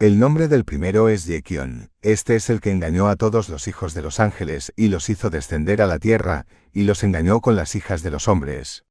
El 0.01 0.19
nombre 0.19 0.49
del 0.49 0.65
primero 0.65 1.11
es 1.11 1.27
Yekion, 1.27 1.91
este 2.01 2.35
es 2.35 2.49
el 2.49 2.63
que 2.63 2.71
engañó 2.71 3.09
a 3.09 3.17
todos 3.17 3.51
los 3.51 3.69
hijos 3.69 3.93
de 3.93 4.01
los 4.01 4.19
ángeles 4.19 4.73
y 4.75 4.89
los 4.89 5.11
hizo 5.11 5.29
descender 5.29 5.83
a 5.83 5.87
la 5.87 5.99
tierra, 5.99 6.47
y 6.73 6.85
los 6.85 7.05
engañó 7.05 7.43
con 7.43 7.55
las 7.55 7.75
hijas 7.75 8.03
de 8.03 8.11
los 8.11 8.27
hombres. 8.27 8.87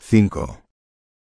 5. 0.00 0.64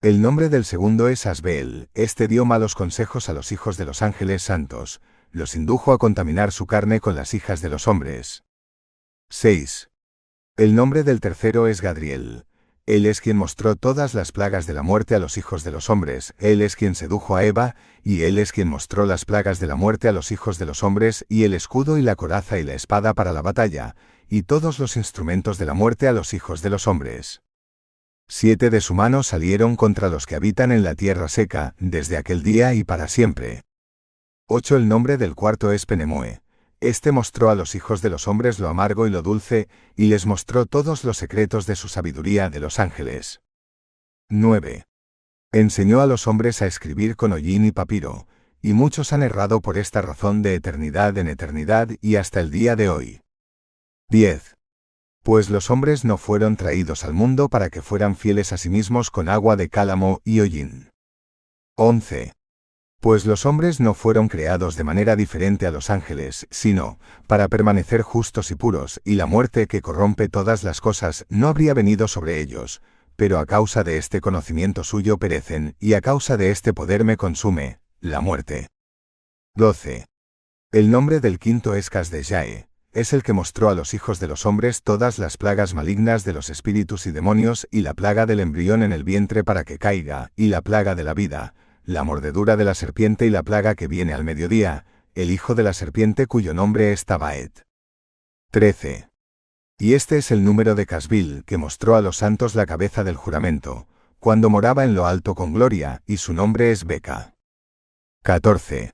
El 0.01 0.21
nombre 0.21 0.47
del 0.47 0.63
segundo 0.63 1.09
es 1.09 1.25
Asbel, 1.25 1.89
este 1.93 2.29
dio 2.29 2.45
malos 2.45 2.73
consejos 2.73 3.27
a 3.27 3.33
los 3.33 3.51
hijos 3.51 3.75
de 3.75 3.83
los 3.83 4.01
ángeles 4.01 4.43
santos, 4.43 5.01
los 5.29 5.55
indujo 5.55 5.91
a 5.91 5.97
contaminar 5.97 6.53
su 6.53 6.65
carne 6.65 7.01
con 7.01 7.15
las 7.15 7.33
hijas 7.33 7.59
de 7.59 7.67
los 7.67 7.89
hombres. 7.89 8.45
6. 9.29 9.89
El 10.55 10.73
nombre 10.73 11.03
del 11.03 11.19
tercero 11.19 11.67
es 11.67 11.81
Gadriel, 11.81 12.45
él 12.87 13.07
es 13.07 13.19
quien 13.19 13.35
mostró 13.35 13.75
todas 13.75 14.13
las 14.13 14.31
plagas 14.31 14.67
de 14.67 14.73
la 14.73 14.83
muerte 14.83 15.15
a 15.15 15.19
los 15.19 15.39
hijos 15.39 15.63
de 15.63 15.71
los 15.71 15.89
hombres, 15.89 16.35
Él 16.37 16.61
es 16.61 16.75
quien 16.75 16.93
sedujo 16.93 17.35
a 17.35 17.43
Eva, 17.43 17.75
y 18.03 18.21
Él 18.21 18.37
es 18.37 18.51
quien 18.51 18.67
mostró 18.67 19.07
las 19.07 19.25
plagas 19.25 19.59
de 19.59 19.65
la 19.65 19.75
muerte 19.75 20.07
a 20.07 20.11
los 20.11 20.31
hijos 20.31 20.59
de 20.59 20.67
los 20.67 20.83
hombres, 20.83 21.25
y 21.27 21.45
el 21.45 21.55
escudo 21.55 21.97
y 21.97 22.03
la 22.03 22.15
coraza 22.15 22.59
y 22.59 22.63
la 22.63 22.75
espada 22.75 23.15
para 23.15 23.33
la 23.33 23.41
batalla, 23.41 23.95
y 24.29 24.43
todos 24.43 24.77
los 24.77 24.97
instrumentos 24.97 25.57
de 25.57 25.65
la 25.65 25.73
muerte 25.73 26.07
a 26.07 26.11
los 26.11 26.35
hijos 26.35 26.61
de 26.61 26.69
los 26.69 26.87
hombres. 26.87 27.41
Siete 28.27 28.69
de 28.69 28.81
su 28.81 28.93
mano 28.93 29.23
salieron 29.23 29.75
contra 29.75 30.09
los 30.09 30.27
que 30.27 30.35
habitan 30.35 30.71
en 30.71 30.83
la 30.83 30.93
tierra 30.93 31.27
seca, 31.27 31.73
desde 31.79 32.17
aquel 32.17 32.43
día 32.43 32.75
y 32.75 32.83
para 32.83 33.07
siempre. 33.07 33.63
8. 34.47 34.77
El 34.77 34.87
nombre 34.87 35.17
del 35.17 35.33
cuarto 35.33 35.71
es 35.71 35.87
Penemoe. 35.87 36.44
Este 36.85 37.11
mostró 37.11 37.49
a 37.49 37.55
los 37.55 37.73
hijos 37.73 38.03
de 38.03 38.11
los 38.11 38.27
hombres 38.27 38.59
lo 38.59 38.69
amargo 38.69 39.07
y 39.07 39.09
lo 39.09 39.23
dulce, 39.23 39.67
y 39.95 40.05
les 40.05 40.27
mostró 40.27 40.67
todos 40.67 41.03
los 41.03 41.17
secretos 41.17 41.65
de 41.65 41.75
su 41.75 41.87
sabiduría 41.87 42.51
de 42.51 42.59
los 42.59 42.77
ángeles. 42.79 43.41
9. 44.29 44.85
Enseñó 45.51 46.01
a 46.01 46.05
los 46.05 46.27
hombres 46.27 46.61
a 46.61 46.67
escribir 46.67 47.15
con 47.15 47.33
hollín 47.33 47.65
y 47.65 47.71
papiro, 47.71 48.27
y 48.61 48.73
muchos 48.73 49.13
han 49.13 49.23
errado 49.23 49.61
por 49.61 49.79
esta 49.79 50.03
razón 50.03 50.43
de 50.43 50.53
eternidad 50.53 51.17
en 51.17 51.27
eternidad 51.27 51.89
y 52.01 52.17
hasta 52.17 52.39
el 52.39 52.51
día 52.51 52.75
de 52.75 52.89
hoy. 52.89 53.21
10. 54.09 54.55
Pues 55.23 55.49
los 55.49 55.71
hombres 55.71 56.05
no 56.05 56.19
fueron 56.19 56.55
traídos 56.55 57.03
al 57.03 57.15
mundo 57.15 57.49
para 57.49 57.71
que 57.71 57.81
fueran 57.81 58.15
fieles 58.15 58.53
a 58.53 58.59
sí 58.59 58.69
mismos 58.69 59.09
con 59.09 59.27
agua 59.27 59.55
de 59.55 59.69
cálamo 59.69 60.21
y 60.23 60.39
hollín. 60.39 60.91
11. 61.77 62.33
Pues 63.05 63.27
los 63.27 63.45
hombres 63.45 63.79
no 63.79 63.93
fueron 63.93 64.27
creados 64.29 64.75
de 64.75 64.83
manera 64.83 65.15
diferente 65.15 65.67
a 65.67 65.71
los 65.71 65.91
ángeles, 65.91 66.47
sino, 66.50 66.97
para 67.27 67.47
permanecer 67.47 68.01
justos 68.01 68.50
y 68.50 68.55
puros, 68.55 69.00
y 69.03 69.13
la 69.13 69.27
muerte 69.27 69.67
que 69.67 69.83
corrompe 69.83 70.27
todas 70.27 70.63
las 70.63 70.81
cosas 70.81 71.27
no 71.29 71.47
habría 71.47 71.75
venido 71.75 72.07
sobre 72.07 72.41
ellos, 72.41 72.81
pero 73.15 73.38
a 73.38 73.45
causa 73.45 73.83
de 73.83 74.00
este 74.00 74.21
conocimiento 74.21 74.83
suyo 74.83 75.19
perecen, 75.19 75.75
y 75.79 75.93
a 75.93 76.01
causa 76.01 76.35
de 76.35 76.50
este 76.50 76.74
poder 76.74 77.03
me 77.03 77.15
consume, 77.15 77.77
la 78.00 78.21
muerte. 78.21 78.69
12. 79.53 80.07
El 80.71 80.89
nombre 80.89 81.19
del 81.19 81.38
quinto 81.38 81.75
es 81.75 81.91
Casdeyae, 81.91 82.69
es 82.91 83.13
el 83.13 83.21
que 83.21 83.33
mostró 83.33 83.69
a 83.69 83.75
los 83.75 83.93
hijos 83.93 84.19
de 84.19 84.27
los 84.27 84.47
hombres 84.47 84.81
todas 84.81 85.19
las 85.19 85.38
plagas 85.38 85.75
malignas 85.75 86.24
de 86.24 86.33
los 86.33 86.50
espíritus 86.50 87.05
y 87.05 87.12
demonios 87.12 87.67
y 87.69 87.81
la 87.81 87.93
plaga 87.93 88.25
del 88.25 88.39
embrión 88.39 88.81
en 88.81 88.91
el 88.91 89.03
vientre 89.03 89.43
para 89.43 89.63
que 89.63 89.77
caiga, 89.77 90.31
y 90.35 90.47
la 90.47 90.63
plaga 90.63 90.95
de 90.95 91.03
la 91.03 91.13
vida, 91.13 91.53
la 91.85 92.03
mordedura 92.03 92.57
de 92.57 92.65
la 92.65 92.73
serpiente 92.73 93.25
y 93.25 93.29
la 93.29 93.43
plaga 93.43 93.75
que 93.75 93.87
viene 93.87 94.13
al 94.13 94.23
mediodía, 94.23 94.85
el 95.13 95.31
hijo 95.31 95.55
de 95.55 95.63
la 95.63 95.73
serpiente 95.73 96.25
cuyo 96.25 96.53
nombre 96.53 96.91
es 96.91 97.05
Tabaet. 97.05 97.61
13. 98.51 99.09
Y 99.77 99.93
este 99.93 100.17
es 100.17 100.31
el 100.31 100.43
número 100.43 100.73
de 100.73 100.85
Casbil, 100.85 101.43
que 101.45 101.57
mostró 101.57 101.95
a 101.95 102.01
los 102.01 102.17
santos 102.17 102.55
la 102.55 102.65
cabeza 102.65 103.03
del 103.03 103.15
juramento, 103.15 103.87
cuando 104.19 104.49
moraba 104.49 104.83
en 104.83 104.95
lo 104.95 105.05
alto 105.05 105.35
con 105.35 105.53
gloria, 105.53 106.01
y 106.07 106.17
su 106.17 106.33
nombre 106.33 106.71
es 106.71 106.85
Beca. 106.85 107.35
14. 108.23 108.91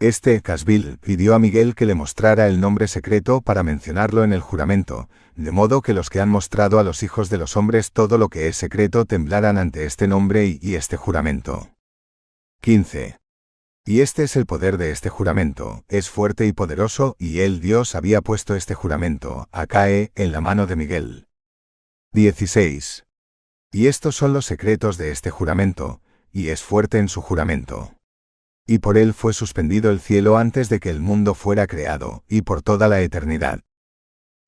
Este 0.00 0.42
Casbil 0.42 0.98
pidió 0.98 1.34
a 1.34 1.38
Miguel 1.38 1.74
que 1.74 1.86
le 1.86 1.94
mostrara 1.94 2.48
el 2.48 2.60
nombre 2.60 2.88
secreto 2.88 3.40
para 3.40 3.62
mencionarlo 3.62 4.24
en 4.24 4.32
el 4.32 4.40
juramento, 4.40 5.08
de 5.36 5.52
modo 5.52 5.80
que 5.80 5.94
los 5.94 6.10
que 6.10 6.20
han 6.20 6.28
mostrado 6.28 6.78
a 6.78 6.82
los 6.82 7.02
hijos 7.02 7.30
de 7.30 7.38
los 7.38 7.56
hombres 7.56 7.92
todo 7.92 8.18
lo 8.18 8.28
que 8.28 8.48
es 8.48 8.56
secreto 8.56 9.04
temblaran 9.04 9.58
ante 9.58 9.84
este 9.84 10.08
nombre 10.08 10.46
y, 10.46 10.58
y 10.60 10.74
este 10.74 10.96
juramento. 10.96 11.75
15. 12.60 13.18
Y 13.84 14.00
este 14.00 14.24
es 14.24 14.34
el 14.34 14.46
poder 14.46 14.78
de 14.78 14.90
este 14.90 15.08
juramento, 15.08 15.84
es 15.86 16.10
fuerte 16.10 16.46
y 16.46 16.52
poderoso, 16.52 17.14
y 17.18 17.40
él 17.40 17.60
Dios 17.60 17.94
había 17.94 18.20
puesto 18.20 18.56
este 18.56 18.74
juramento, 18.74 19.48
Acae, 19.52 20.10
en 20.16 20.32
la 20.32 20.40
mano 20.40 20.66
de 20.66 20.74
Miguel. 20.74 21.28
16. 22.12 23.04
Y 23.72 23.86
estos 23.86 24.16
son 24.16 24.32
los 24.32 24.44
secretos 24.44 24.98
de 24.98 25.12
este 25.12 25.30
juramento, 25.30 26.00
y 26.32 26.48
es 26.48 26.62
fuerte 26.62 26.98
en 26.98 27.08
su 27.08 27.20
juramento. 27.20 27.94
Y 28.66 28.78
por 28.78 28.98
él 28.98 29.14
fue 29.14 29.32
suspendido 29.32 29.92
el 29.92 30.00
cielo 30.00 30.36
antes 30.36 30.68
de 30.68 30.80
que 30.80 30.90
el 30.90 31.00
mundo 31.00 31.34
fuera 31.34 31.68
creado, 31.68 32.24
y 32.26 32.42
por 32.42 32.62
toda 32.62 32.88
la 32.88 33.00
eternidad. 33.02 33.60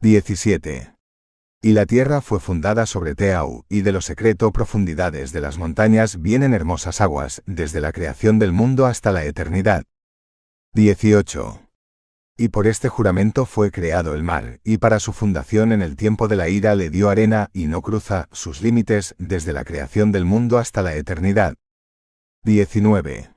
17. 0.01 0.98
Y 1.61 1.73
la 1.73 1.87
tierra 1.87 2.21
fue 2.21 2.39
fundada 2.39 2.87
sobre 2.87 3.17
Teau, 3.17 3.65
y 3.69 3.81
de 3.81 3.91
lo 3.91 4.01
secreto 4.01 4.53
profundidades 4.53 5.33
de 5.33 5.41
las 5.41 5.59
montañas 5.59 6.23
vienen 6.23 6.55
hermosas 6.55 7.01
aguas, 7.01 7.43
desde 7.47 7.81
la 7.81 7.91
creación 7.91 8.39
del 8.39 8.53
mundo 8.53 8.87
hasta 8.87 9.11
la 9.11 9.25
eternidad. 9.25 9.83
18. 10.75 11.61
Y 12.37 12.51
por 12.51 12.69
este 12.69 12.89
juramento 12.89 13.45
fue 13.45 13.73
creado 13.73 14.15
el 14.15 14.23
mar, 14.23 14.61
y 14.63 14.79
para 14.79 15.01
su 15.01 15.13
fundación 15.13 15.73
en 15.73 15.83
el 15.83 15.97
tiempo 15.97 16.29
de 16.29 16.37
la 16.37 16.49
ira 16.49 16.77
le 16.77 16.91
dio 16.91 17.11
arena, 17.11 17.51
y 17.53 17.67
no 17.67 17.83
cruza 17.83 18.29
sus 18.31 18.63
límites 18.63 19.17
desde 19.19 19.53
la 19.53 19.65
creación 19.65 20.13
del 20.13 20.25
mundo 20.25 20.59
hasta 20.59 20.83
la 20.83 20.95
eternidad. 20.95 21.57
19. 22.45 23.33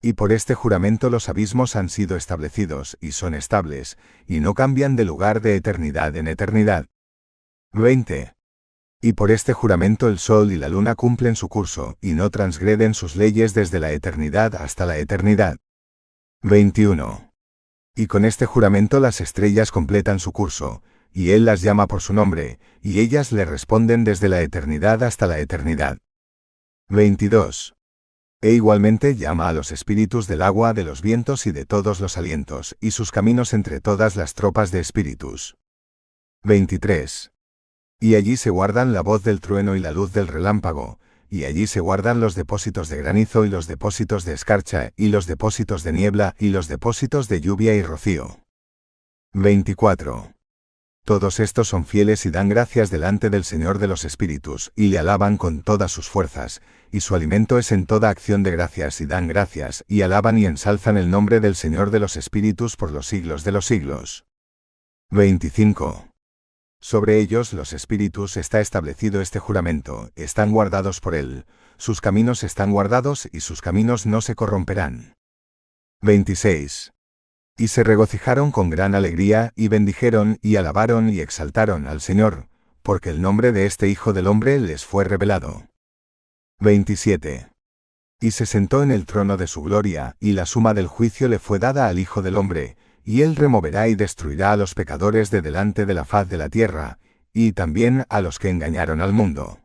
Y 0.00 0.14
por 0.14 0.32
este 0.32 0.54
juramento 0.54 1.10
los 1.10 1.28
abismos 1.28 1.76
han 1.76 1.90
sido 1.90 2.16
establecidos, 2.16 2.96
y 3.02 3.12
son 3.12 3.34
estables, 3.34 3.98
y 4.26 4.40
no 4.40 4.54
cambian 4.54 4.96
de 4.96 5.04
lugar 5.04 5.42
de 5.42 5.56
eternidad 5.56 6.16
en 6.16 6.28
eternidad. 6.28 6.86
20. 7.74 8.34
Y 9.00 9.14
por 9.14 9.30
este 9.30 9.54
juramento 9.54 10.08
el 10.08 10.18
sol 10.18 10.52
y 10.52 10.58
la 10.58 10.68
luna 10.68 10.94
cumplen 10.94 11.36
su 11.36 11.48
curso, 11.48 11.96
y 12.02 12.12
no 12.12 12.28
transgreden 12.28 12.92
sus 12.92 13.16
leyes 13.16 13.54
desde 13.54 13.80
la 13.80 13.92
eternidad 13.92 14.54
hasta 14.56 14.84
la 14.84 14.98
eternidad. 14.98 15.56
21. 16.42 17.32
Y 17.96 18.08
con 18.08 18.26
este 18.26 18.44
juramento 18.44 19.00
las 19.00 19.22
estrellas 19.22 19.70
completan 19.70 20.18
su 20.18 20.32
curso, 20.32 20.82
y 21.14 21.30
él 21.30 21.46
las 21.46 21.62
llama 21.62 21.86
por 21.86 22.02
su 22.02 22.12
nombre, 22.12 22.58
y 22.82 23.00
ellas 23.00 23.32
le 23.32 23.46
responden 23.46 24.04
desde 24.04 24.28
la 24.28 24.42
eternidad 24.42 25.02
hasta 25.02 25.26
la 25.26 25.38
eternidad. 25.38 25.96
22. 26.90 27.74
E 28.42 28.50
igualmente 28.50 29.16
llama 29.16 29.48
a 29.48 29.54
los 29.54 29.72
espíritus 29.72 30.26
del 30.26 30.42
agua, 30.42 30.74
de 30.74 30.84
los 30.84 31.00
vientos 31.00 31.46
y 31.46 31.52
de 31.52 31.64
todos 31.64 32.00
los 32.00 32.18
alientos, 32.18 32.76
y 32.80 32.90
sus 32.90 33.10
caminos 33.12 33.54
entre 33.54 33.80
todas 33.80 34.14
las 34.14 34.34
tropas 34.34 34.72
de 34.72 34.80
espíritus. 34.80 35.56
23. 36.44 37.31
Y 38.02 38.16
allí 38.16 38.36
se 38.36 38.50
guardan 38.50 38.92
la 38.92 39.00
voz 39.00 39.22
del 39.22 39.40
trueno 39.40 39.76
y 39.76 39.78
la 39.78 39.92
luz 39.92 40.12
del 40.12 40.26
relámpago, 40.26 40.98
y 41.30 41.44
allí 41.44 41.68
se 41.68 41.78
guardan 41.78 42.18
los 42.18 42.34
depósitos 42.34 42.88
de 42.88 42.96
granizo 42.96 43.44
y 43.44 43.48
los 43.48 43.68
depósitos 43.68 44.24
de 44.24 44.32
escarcha, 44.32 44.90
y 44.96 45.10
los 45.10 45.28
depósitos 45.28 45.84
de 45.84 45.92
niebla, 45.92 46.34
y 46.36 46.48
los 46.48 46.66
depósitos 46.66 47.28
de 47.28 47.40
lluvia 47.40 47.76
y 47.76 47.82
rocío. 47.82 48.40
24. 49.34 50.32
Todos 51.04 51.38
estos 51.38 51.68
son 51.68 51.86
fieles 51.86 52.26
y 52.26 52.32
dan 52.32 52.48
gracias 52.48 52.90
delante 52.90 53.30
del 53.30 53.44
Señor 53.44 53.78
de 53.78 53.86
los 53.86 54.04
Espíritus, 54.04 54.72
y 54.74 54.88
le 54.88 54.98
alaban 54.98 55.36
con 55.36 55.62
todas 55.62 55.92
sus 55.92 56.08
fuerzas, 56.08 56.60
y 56.90 57.02
su 57.02 57.14
alimento 57.14 57.56
es 57.56 57.70
en 57.70 57.86
toda 57.86 58.10
acción 58.10 58.42
de 58.42 58.50
gracias 58.50 59.00
y 59.00 59.06
dan 59.06 59.28
gracias, 59.28 59.84
y 59.86 60.02
alaban 60.02 60.38
y 60.38 60.46
ensalzan 60.46 60.96
el 60.96 61.08
nombre 61.08 61.38
del 61.38 61.54
Señor 61.54 61.92
de 61.92 62.00
los 62.00 62.16
Espíritus 62.16 62.74
por 62.74 62.90
los 62.90 63.06
siglos 63.06 63.44
de 63.44 63.52
los 63.52 63.66
siglos. 63.66 64.24
25. 65.10 66.11
Sobre 66.82 67.20
ellos 67.20 67.52
los 67.52 67.72
espíritus 67.72 68.36
está 68.36 68.60
establecido 68.60 69.20
este 69.20 69.38
juramento, 69.38 70.10
están 70.16 70.50
guardados 70.50 70.98
por 71.00 71.14
él, 71.14 71.46
sus 71.76 72.00
caminos 72.00 72.42
están 72.42 72.72
guardados 72.72 73.28
y 73.32 73.38
sus 73.38 73.62
caminos 73.62 74.04
no 74.04 74.20
se 74.20 74.34
corromperán. 74.34 75.14
26. 76.02 76.92
Y 77.56 77.68
se 77.68 77.84
regocijaron 77.84 78.50
con 78.50 78.68
gran 78.68 78.96
alegría, 78.96 79.52
y 79.54 79.68
bendijeron, 79.68 80.38
y 80.42 80.56
alabaron 80.56 81.08
y 81.08 81.20
exaltaron 81.20 81.86
al 81.86 82.00
Señor, 82.00 82.48
porque 82.82 83.10
el 83.10 83.22
nombre 83.22 83.52
de 83.52 83.66
este 83.66 83.88
Hijo 83.88 84.12
del 84.12 84.26
Hombre 84.26 84.58
les 84.58 84.84
fue 84.84 85.04
revelado. 85.04 85.68
27. 86.58 87.48
Y 88.20 88.32
se 88.32 88.44
sentó 88.44 88.82
en 88.82 88.90
el 88.90 89.06
trono 89.06 89.36
de 89.36 89.46
su 89.46 89.62
gloria, 89.62 90.16
y 90.18 90.32
la 90.32 90.46
suma 90.46 90.74
del 90.74 90.88
juicio 90.88 91.28
le 91.28 91.38
fue 91.38 91.60
dada 91.60 91.86
al 91.86 92.00
Hijo 92.00 92.22
del 92.22 92.36
Hombre, 92.36 92.76
y 93.04 93.22
él 93.22 93.36
removerá 93.36 93.88
y 93.88 93.94
destruirá 93.94 94.52
a 94.52 94.56
los 94.56 94.74
pecadores 94.74 95.30
de 95.30 95.42
delante 95.42 95.86
de 95.86 95.94
la 95.94 96.04
faz 96.04 96.28
de 96.28 96.38
la 96.38 96.48
tierra, 96.48 96.98
y 97.32 97.52
también 97.52 98.04
a 98.08 98.20
los 98.20 98.38
que 98.38 98.50
engañaron 98.50 99.00
al 99.00 99.12
mundo. 99.12 99.58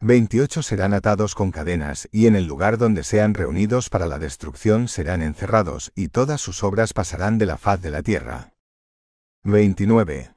28 0.00 0.62
serán 0.62 0.94
atados 0.94 1.34
con 1.34 1.50
cadenas, 1.50 2.08
y 2.12 2.28
en 2.28 2.36
el 2.36 2.46
lugar 2.46 2.78
donde 2.78 3.02
sean 3.02 3.34
reunidos 3.34 3.90
para 3.90 4.06
la 4.06 4.20
destrucción 4.20 4.86
serán 4.86 5.22
encerrados, 5.22 5.92
y 5.96 6.08
todas 6.08 6.40
sus 6.40 6.62
obras 6.62 6.92
pasarán 6.92 7.36
de 7.38 7.46
la 7.46 7.58
faz 7.58 7.82
de 7.82 7.90
la 7.90 8.02
tierra. 8.02 8.52
29. 9.42 10.30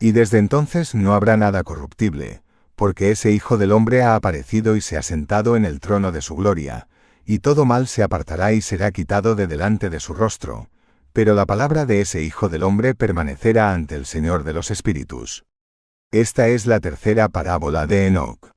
Y 0.00 0.12
desde 0.12 0.38
entonces 0.38 0.94
no 0.94 1.14
habrá 1.14 1.36
nada 1.36 1.62
corruptible, 1.62 2.42
porque 2.74 3.12
ese 3.12 3.30
Hijo 3.30 3.58
del 3.58 3.70
Hombre 3.70 4.02
ha 4.02 4.16
aparecido 4.16 4.74
y 4.74 4.80
se 4.80 4.96
ha 4.96 5.02
sentado 5.02 5.56
en 5.56 5.64
el 5.64 5.78
trono 5.78 6.10
de 6.10 6.22
su 6.22 6.34
gloria, 6.34 6.88
y 7.24 7.38
todo 7.38 7.64
mal 7.64 7.86
se 7.86 8.02
apartará 8.02 8.52
y 8.54 8.60
será 8.60 8.90
quitado 8.90 9.36
de 9.36 9.46
delante 9.46 9.88
de 9.88 10.00
su 10.00 10.14
rostro, 10.14 10.68
pero 11.12 11.34
la 11.34 11.46
palabra 11.46 11.86
de 11.86 12.00
ese 12.00 12.22
Hijo 12.22 12.48
del 12.48 12.62
Hombre 12.62 12.94
permanecerá 12.94 13.72
ante 13.72 13.94
el 13.94 14.06
Señor 14.06 14.44
de 14.44 14.52
los 14.52 14.70
Espíritus. 14.70 15.44
Esta 16.12 16.48
es 16.48 16.66
la 16.66 16.80
tercera 16.80 17.28
parábola 17.28 17.86
de 17.86 18.06
Enoch. 18.06 18.50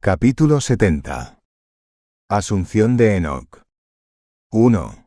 Capítulo 0.00 0.60
70. 0.60 1.38
Asunción 2.28 2.96
de 2.96 3.16
Enoch. 3.16 3.62
1. 4.50 5.06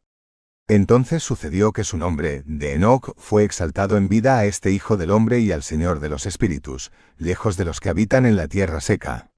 Entonces 0.68 1.24
sucedió 1.24 1.72
que 1.72 1.84
su 1.84 1.98
nombre, 1.98 2.44
de 2.46 2.74
Enoch, 2.74 3.14
fue 3.18 3.44
exaltado 3.44 3.98
en 3.98 4.08
vida 4.08 4.38
a 4.38 4.46
este 4.46 4.72
Hijo 4.72 4.98
del 4.98 5.12
Hombre 5.12 5.40
y 5.40 5.52
al 5.52 5.64
Señor 5.64 6.00
de 6.00 6.10
los 6.10 6.26
Espíritus, 6.26 6.92
lejos 7.18 7.58
de 7.58 7.66
los 7.66 7.80
que 7.80 7.90
habitan 7.90 8.26
en 8.26 8.36
la 8.36 8.48
tierra 8.48 8.82
seca. 8.82 9.32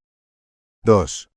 2 0.84 1.30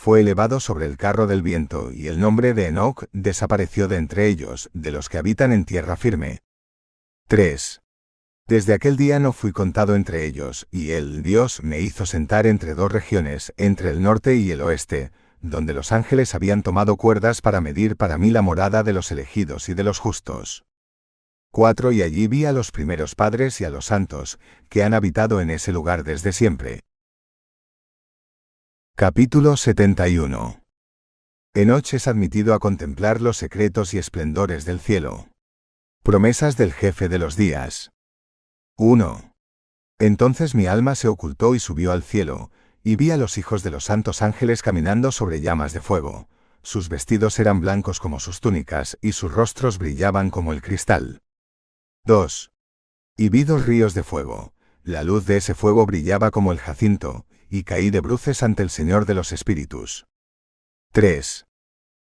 fue 0.00 0.20
elevado 0.20 0.60
sobre 0.60 0.86
el 0.86 0.96
carro 0.96 1.26
del 1.26 1.42
viento, 1.42 1.90
y 1.90 2.06
el 2.06 2.20
nombre 2.20 2.54
de 2.54 2.68
Enoch 2.68 3.06
desapareció 3.12 3.88
de 3.88 3.96
entre 3.96 4.28
ellos, 4.28 4.70
de 4.72 4.92
los 4.92 5.08
que 5.08 5.18
habitan 5.18 5.52
en 5.52 5.64
tierra 5.64 5.96
firme. 5.96 6.38
3. 7.26 7.80
Desde 8.46 8.74
aquel 8.74 8.96
día 8.96 9.18
no 9.18 9.32
fui 9.32 9.50
contado 9.50 9.96
entre 9.96 10.24
ellos, 10.24 10.68
y 10.70 10.92
el 10.92 11.24
Dios 11.24 11.64
me 11.64 11.80
hizo 11.80 12.06
sentar 12.06 12.46
entre 12.46 12.74
dos 12.74 12.92
regiones, 12.92 13.52
entre 13.56 13.90
el 13.90 14.00
norte 14.00 14.36
y 14.36 14.52
el 14.52 14.60
oeste, 14.60 15.10
donde 15.40 15.74
los 15.74 15.90
ángeles 15.90 16.32
habían 16.36 16.62
tomado 16.62 16.96
cuerdas 16.96 17.42
para 17.42 17.60
medir 17.60 17.96
para 17.96 18.18
mí 18.18 18.30
la 18.30 18.40
morada 18.40 18.84
de 18.84 18.92
los 18.92 19.10
elegidos 19.10 19.68
y 19.68 19.74
de 19.74 19.82
los 19.82 19.98
justos. 19.98 20.64
4. 21.50 21.90
Y 21.90 22.02
allí 22.02 22.28
vi 22.28 22.44
a 22.44 22.52
los 22.52 22.70
primeros 22.70 23.16
padres 23.16 23.60
y 23.60 23.64
a 23.64 23.70
los 23.70 23.86
santos, 23.86 24.38
que 24.68 24.84
han 24.84 24.94
habitado 24.94 25.40
en 25.40 25.50
ese 25.50 25.72
lugar 25.72 26.04
desde 26.04 26.32
siempre. 26.32 26.84
Capítulo 29.00 29.56
71 29.56 30.60
Enoch 31.54 31.94
es 31.94 32.08
admitido 32.08 32.52
a 32.52 32.58
contemplar 32.58 33.20
los 33.20 33.36
secretos 33.36 33.94
y 33.94 33.98
esplendores 33.98 34.64
del 34.64 34.80
cielo. 34.80 35.28
Promesas 36.02 36.56
del 36.56 36.72
jefe 36.72 37.08
de 37.08 37.20
los 37.20 37.36
días. 37.36 37.92
1. 38.76 39.36
Entonces 40.00 40.56
mi 40.56 40.66
alma 40.66 40.96
se 40.96 41.06
ocultó 41.06 41.54
y 41.54 41.60
subió 41.60 41.92
al 41.92 42.02
cielo, 42.02 42.50
y 42.82 42.96
vi 42.96 43.12
a 43.12 43.16
los 43.16 43.38
hijos 43.38 43.62
de 43.62 43.70
los 43.70 43.84
santos 43.84 44.20
ángeles 44.20 44.62
caminando 44.62 45.12
sobre 45.12 45.40
llamas 45.40 45.72
de 45.72 45.80
fuego. 45.80 46.28
Sus 46.64 46.88
vestidos 46.88 47.38
eran 47.38 47.60
blancos 47.60 48.00
como 48.00 48.18
sus 48.18 48.40
túnicas, 48.40 48.98
y 49.00 49.12
sus 49.12 49.30
rostros 49.30 49.78
brillaban 49.78 50.30
como 50.30 50.52
el 50.52 50.60
cristal. 50.60 51.22
2. 52.04 52.50
Y 53.16 53.28
vi 53.28 53.44
dos 53.44 53.64
ríos 53.64 53.94
de 53.94 54.02
fuego. 54.02 54.54
La 54.82 55.04
luz 55.04 55.24
de 55.24 55.36
ese 55.36 55.54
fuego 55.54 55.86
brillaba 55.86 56.32
como 56.32 56.50
el 56.50 56.58
jacinto, 56.58 57.26
y 57.48 57.64
caí 57.64 57.90
de 57.90 58.00
bruces 58.00 58.42
ante 58.42 58.62
el 58.62 58.70
Señor 58.70 59.06
de 59.06 59.14
los 59.14 59.32
Espíritus. 59.32 60.06
3. 60.92 61.46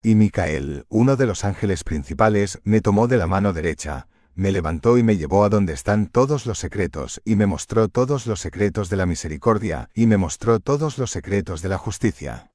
Y 0.01 0.15
Micael, 0.15 0.85
uno 0.89 1.15
de 1.15 1.25
los 1.25 1.43
ángeles 1.43 1.83
principales, 1.83 2.59
me 2.63 2.81
tomó 2.81 3.07
de 3.07 3.17
la 3.17 3.27
mano 3.27 3.51
derecha, 3.51 4.07
me 4.33 4.53
levantó 4.53 4.97
y 4.97 5.03
me 5.03 5.17
llevó 5.17 5.43
a 5.43 5.49
donde 5.49 5.73
están 5.73 6.07
todos 6.07 6.45
los 6.45 6.59
secretos, 6.59 7.21
y 7.25 7.35
me 7.35 7.45
mostró 7.45 7.89
todos 7.89 8.25
los 8.25 8.39
secretos 8.39 8.89
de 8.89 8.95
la 8.95 9.05
misericordia, 9.05 9.89
y 9.93 10.07
me 10.07 10.15
mostró 10.15 10.61
todos 10.61 10.97
los 10.97 11.11
secretos 11.11 11.61
de 11.61 11.69
la 11.69 11.77
justicia. 11.77 12.53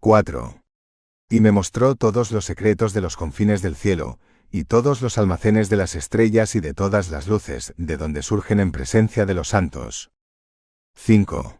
4. 0.00 0.60
Y 1.30 1.40
me 1.40 1.52
mostró 1.52 1.94
todos 1.94 2.32
los 2.32 2.44
secretos 2.44 2.92
de 2.92 3.00
los 3.00 3.16
confines 3.16 3.62
del 3.62 3.76
cielo, 3.76 4.18
y 4.50 4.64
todos 4.64 5.00
los 5.00 5.16
almacenes 5.16 5.70
de 5.70 5.76
las 5.76 5.94
estrellas 5.94 6.54
y 6.54 6.60
de 6.60 6.74
todas 6.74 7.10
las 7.10 7.28
luces, 7.28 7.72
de 7.78 7.96
donde 7.96 8.22
surgen 8.22 8.60
en 8.60 8.72
presencia 8.72 9.24
de 9.24 9.34
los 9.34 9.48
santos. 9.48 10.10
5. 10.96 11.59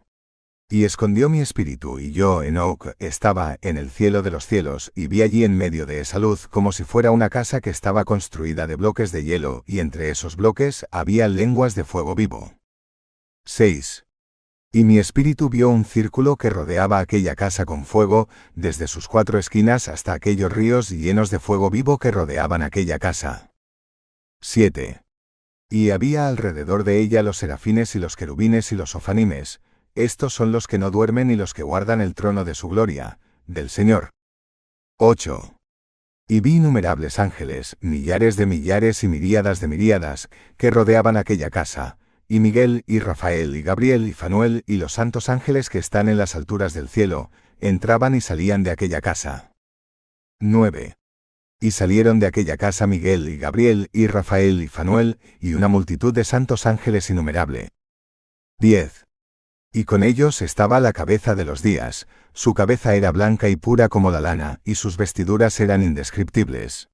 Y 0.71 0.85
escondió 0.85 1.27
mi 1.27 1.41
espíritu, 1.41 1.99
y 1.99 2.13
yo, 2.13 2.43
Enoch, 2.43 2.95
estaba 2.97 3.57
en 3.61 3.75
el 3.75 3.91
cielo 3.91 4.21
de 4.21 4.31
los 4.31 4.47
cielos, 4.47 4.93
y 4.95 5.07
vi 5.07 5.21
allí 5.21 5.43
en 5.43 5.57
medio 5.57 5.85
de 5.85 5.99
esa 5.99 6.17
luz 6.17 6.47
como 6.47 6.71
si 6.71 6.85
fuera 6.85 7.11
una 7.11 7.27
casa 7.27 7.59
que 7.59 7.69
estaba 7.69 8.05
construida 8.05 8.67
de 8.67 8.77
bloques 8.77 9.11
de 9.11 9.25
hielo, 9.25 9.65
y 9.67 9.79
entre 9.79 10.09
esos 10.09 10.37
bloques 10.37 10.85
había 10.89 11.27
lenguas 11.27 11.75
de 11.75 11.83
fuego 11.83 12.15
vivo. 12.15 12.53
6. 13.43 14.05
Y 14.71 14.85
mi 14.85 14.97
espíritu 14.97 15.49
vio 15.49 15.67
un 15.67 15.83
círculo 15.83 16.37
que 16.37 16.49
rodeaba 16.49 16.99
aquella 16.99 17.35
casa 17.35 17.65
con 17.65 17.83
fuego, 17.83 18.29
desde 18.55 18.87
sus 18.87 19.09
cuatro 19.09 19.39
esquinas 19.39 19.89
hasta 19.89 20.13
aquellos 20.13 20.53
ríos 20.53 20.89
llenos 20.89 21.31
de 21.31 21.39
fuego 21.39 21.69
vivo 21.69 21.97
que 21.97 22.11
rodeaban 22.11 22.61
aquella 22.61 22.97
casa. 22.97 23.51
7. 24.39 25.01
Y 25.69 25.89
había 25.89 26.29
alrededor 26.29 26.85
de 26.85 26.99
ella 26.99 27.23
los 27.23 27.39
serafines 27.39 27.93
y 27.95 27.99
los 27.99 28.15
querubines 28.15 28.71
y 28.71 28.75
los 28.75 28.95
ofanimes, 28.95 29.59
estos 29.95 30.33
son 30.33 30.51
los 30.51 30.67
que 30.67 30.77
no 30.77 30.91
duermen 30.91 31.31
y 31.31 31.35
los 31.35 31.53
que 31.53 31.63
guardan 31.63 32.01
el 32.01 32.13
trono 32.13 32.45
de 32.45 32.55
su 32.55 32.69
gloria, 32.69 33.19
del 33.47 33.69
Señor. 33.69 34.09
8. 34.97 35.57
Y 36.27 36.39
vi 36.39 36.55
innumerables 36.55 37.19
ángeles, 37.19 37.75
millares 37.81 38.37
de 38.37 38.45
millares 38.45 39.03
y 39.03 39.07
miríadas 39.07 39.59
de 39.59 39.67
miríadas, 39.67 40.29
que 40.57 40.71
rodeaban 40.71 41.17
aquella 41.17 41.49
casa, 41.49 41.97
y 42.27 42.39
Miguel 42.39 42.83
y 42.87 42.99
Rafael 42.99 43.55
y 43.57 43.61
Gabriel 43.61 44.07
y 44.07 44.13
Fanuel 44.13 44.63
y 44.65 44.77
los 44.77 44.93
santos 44.93 45.27
ángeles 45.27 45.69
que 45.69 45.79
están 45.79 46.07
en 46.07 46.17
las 46.17 46.35
alturas 46.35 46.73
del 46.73 46.87
cielo, 46.87 47.29
entraban 47.59 48.15
y 48.15 48.21
salían 48.21 48.63
de 48.63 48.71
aquella 48.71 49.01
casa. 49.01 49.51
9. 50.39 50.95
Y 51.59 51.71
salieron 51.71 52.19
de 52.19 52.27
aquella 52.27 52.55
casa 52.55 52.87
Miguel 52.87 53.27
y 53.27 53.37
Gabriel 53.37 53.89
y 53.91 54.07
Rafael 54.07 54.61
y 54.61 54.67
Fanuel 54.67 55.19
y 55.41 55.53
una 55.53 55.67
multitud 55.67 56.13
de 56.13 56.23
santos 56.23 56.65
ángeles 56.65 57.09
innumerable. 57.09 57.69
10. 58.59 59.05
Y 59.73 59.85
con 59.85 60.03
ellos 60.03 60.41
estaba 60.41 60.81
la 60.81 60.91
cabeza 60.91 61.33
de 61.33 61.45
los 61.45 61.61
días, 61.61 62.07
su 62.33 62.53
cabeza 62.53 62.95
era 62.95 63.11
blanca 63.11 63.47
y 63.47 63.55
pura 63.55 63.87
como 63.87 64.11
la 64.11 64.19
lana, 64.19 64.59
y 64.65 64.75
sus 64.75 64.97
vestiduras 64.97 65.59
eran 65.61 65.81
indescriptibles. 65.81 66.89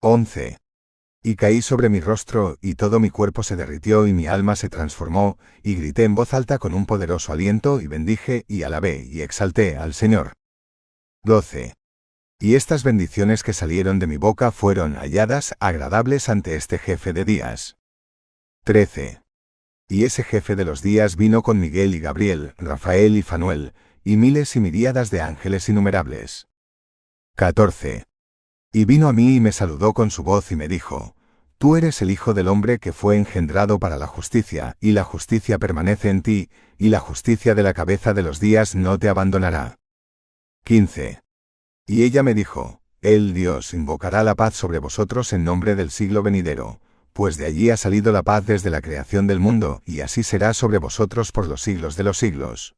11. 0.00 0.58
Y 1.24 1.34
caí 1.34 1.60
sobre 1.60 1.88
mi 1.88 1.98
rostro, 1.98 2.56
y 2.60 2.76
todo 2.76 3.00
mi 3.00 3.10
cuerpo 3.10 3.42
se 3.42 3.56
derritió 3.56 4.06
y 4.06 4.12
mi 4.12 4.28
alma 4.28 4.54
se 4.54 4.68
transformó, 4.68 5.38
y 5.64 5.74
grité 5.74 6.04
en 6.04 6.14
voz 6.14 6.34
alta 6.34 6.58
con 6.58 6.72
un 6.72 6.86
poderoso 6.86 7.32
aliento, 7.32 7.80
y 7.80 7.88
bendije, 7.88 8.44
y 8.46 8.62
alabé, 8.62 9.04
y 9.04 9.22
exalté 9.22 9.76
al 9.76 9.92
Señor. 9.92 10.34
12. 11.24 11.74
Y 12.38 12.54
estas 12.54 12.84
bendiciones 12.84 13.42
que 13.42 13.52
salieron 13.52 13.98
de 13.98 14.06
mi 14.06 14.18
boca 14.18 14.52
fueron 14.52 14.94
halladas 14.94 15.56
agradables 15.58 16.28
ante 16.28 16.54
este 16.54 16.78
jefe 16.78 17.12
de 17.12 17.24
días. 17.24 17.76
13. 18.62 19.20
Y 19.90 20.04
ese 20.04 20.22
jefe 20.22 20.54
de 20.54 20.66
los 20.66 20.82
días 20.82 21.16
vino 21.16 21.42
con 21.42 21.58
Miguel 21.58 21.94
y 21.94 22.00
Gabriel, 22.00 22.52
Rafael 22.58 23.16
y 23.16 23.22
Fanuel, 23.22 23.72
y 24.04 24.18
miles 24.18 24.54
y 24.54 24.60
miríadas 24.60 25.10
de 25.10 25.22
ángeles 25.22 25.66
innumerables. 25.70 26.46
14. 27.36 28.04
Y 28.70 28.84
vino 28.84 29.08
a 29.08 29.14
mí 29.14 29.36
y 29.36 29.40
me 29.40 29.50
saludó 29.50 29.94
con 29.94 30.10
su 30.10 30.22
voz 30.22 30.52
y 30.52 30.56
me 30.56 30.68
dijo, 30.68 31.16
Tú 31.56 31.74
eres 31.76 32.02
el 32.02 32.10
Hijo 32.10 32.34
del 32.34 32.48
Hombre 32.48 32.78
que 32.78 32.92
fue 32.92 33.16
engendrado 33.16 33.78
para 33.78 33.96
la 33.96 34.06
justicia, 34.06 34.76
y 34.78 34.92
la 34.92 35.04
justicia 35.04 35.58
permanece 35.58 36.10
en 36.10 36.20
ti, 36.22 36.50
y 36.76 36.90
la 36.90 37.00
justicia 37.00 37.54
de 37.54 37.62
la 37.62 37.72
cabeza 37.72 38.12
de 38.12 38.22
los 38.22 38.40
días 38.40 38.74
no 38.74 38.98
te 38.98 39.08
abandonará. 39.08 39.78
15. 40.64 41.22
Y 41.86 42.02
ella 42.02 42.22
me 42.22 42.34
dijo, 42.34 42.82
El 43.00 43.32
Dios 43.32 43.72
invocará 43.72 44.22
la 44.22 44.34
paz 44.34 44.54
sobre 44.54 44.80
vosotros 44.80 45.32
en 45.32 45.44
nombre 45.44 45.74
del 45.76 45.90
siglo 45.90 46.22
venidero, 46.22 46.80
pues 47.12 47.36
de 47.36 47.46
allí 47.46 47.70
ha 47.70 47.76
salido 47.76 48.12
la 48.12 48.22
paz 48.22 48.46
desde 48.46 48.70
la 48.70 48.80
creación 48.80 49.26
del 49.26 49.40
mundo, 49.40 49.82
y 49.84 50.00
así 50.00 50.22
será 50.22 50.54
sobre 50.54 50.78
vosotros 50.78 51.32
por 51.32 51.46
los 51.48 51.62
siglos 51.62 51.96
de 51.96 52.04
los 52.04 52.18
siglos. 52.18 52.76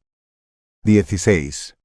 16. 0.83 1.75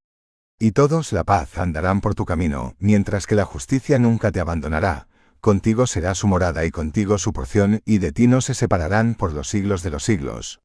Y 0.59 0.73
todos 0.73 1.13
la 1.13 1.25
paz 1.25 1.59
andarán 1.59 2.01
por 2.01 2.15
tu 2.15 2.25
camino, 2.25 2.77
mientras 2.79 3.27
que 3.27 3.35
la 3.35 3.45
justicia 3.45 3.99
nunca 3.99 4.33
te 4.33 4.41
abandonará, 4.41 5.09
contigo 5.41 5.87
será 5.87 6.15
su 6.15 6.27
morada 6.29 6.65
y 6.65 6.71
contigo 6.71 7.19
su 7.19 7.33
porción, 7.33 7.83
y 7.85 7.99
de 7.99 8.13
ti 8.13 8.27
no 8.27 8.41
se 8.41 8.55
separarán 8.55 9.15
por 9.15 9.33
los 9.33 9.49
siglos 9.49 9.83
de 9.83 9.91
los 9.91 10.05
siglos. 10.05 10.61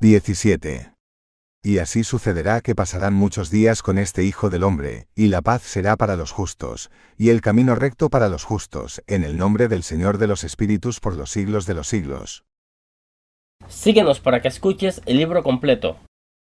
17. 0.00 0.97
Y 1.68 1.80
así 1.80 2.02
sucederá 2.02 2.62
que 2.62 2.74
pasarán 2.74 3.12
muchos 3.12 3.50
días 3.50 3.82
con 3.82 3.98
este 3.98 4.24
Hijo 4.24 4.48
del 4.48 4.62
Hombre, 4.62 5.06
y 5.14 5.28
la 5.28 5.42
paz 5.42 5.60
será 5.60 5.98
para 5.98 6.16
los 6.16 6.32
justos, 6.32 6.90
y 7.18 7.28
el 7.28 7.42
camino 7.42 7.74
recto 7.74 8.08
para 8.08 8.30
los 8.30 8.42
justos, 8.42 9.02
en 9.06 9.22
el 9.22 9.36
nombre 9.36 9.68
del 9.68 9.82
Señor 9.82 10.16
de 10.16 10.28
los 10.28 10.44
Espíritus 10.44 10.98
por 10.98 11.14
los 11.14 11.30
siglos 11.30 11.66
de 11.66 11.74
los 11.74 11.86
siglos. 11.86 12.46
Síguenos 13.68 14.18
para 14.18 14.40
que 14.40 14.48
escuches 14.48 15.02
el 15.04 15.18
libro 15.18 15.42
completo. 15.42 15.98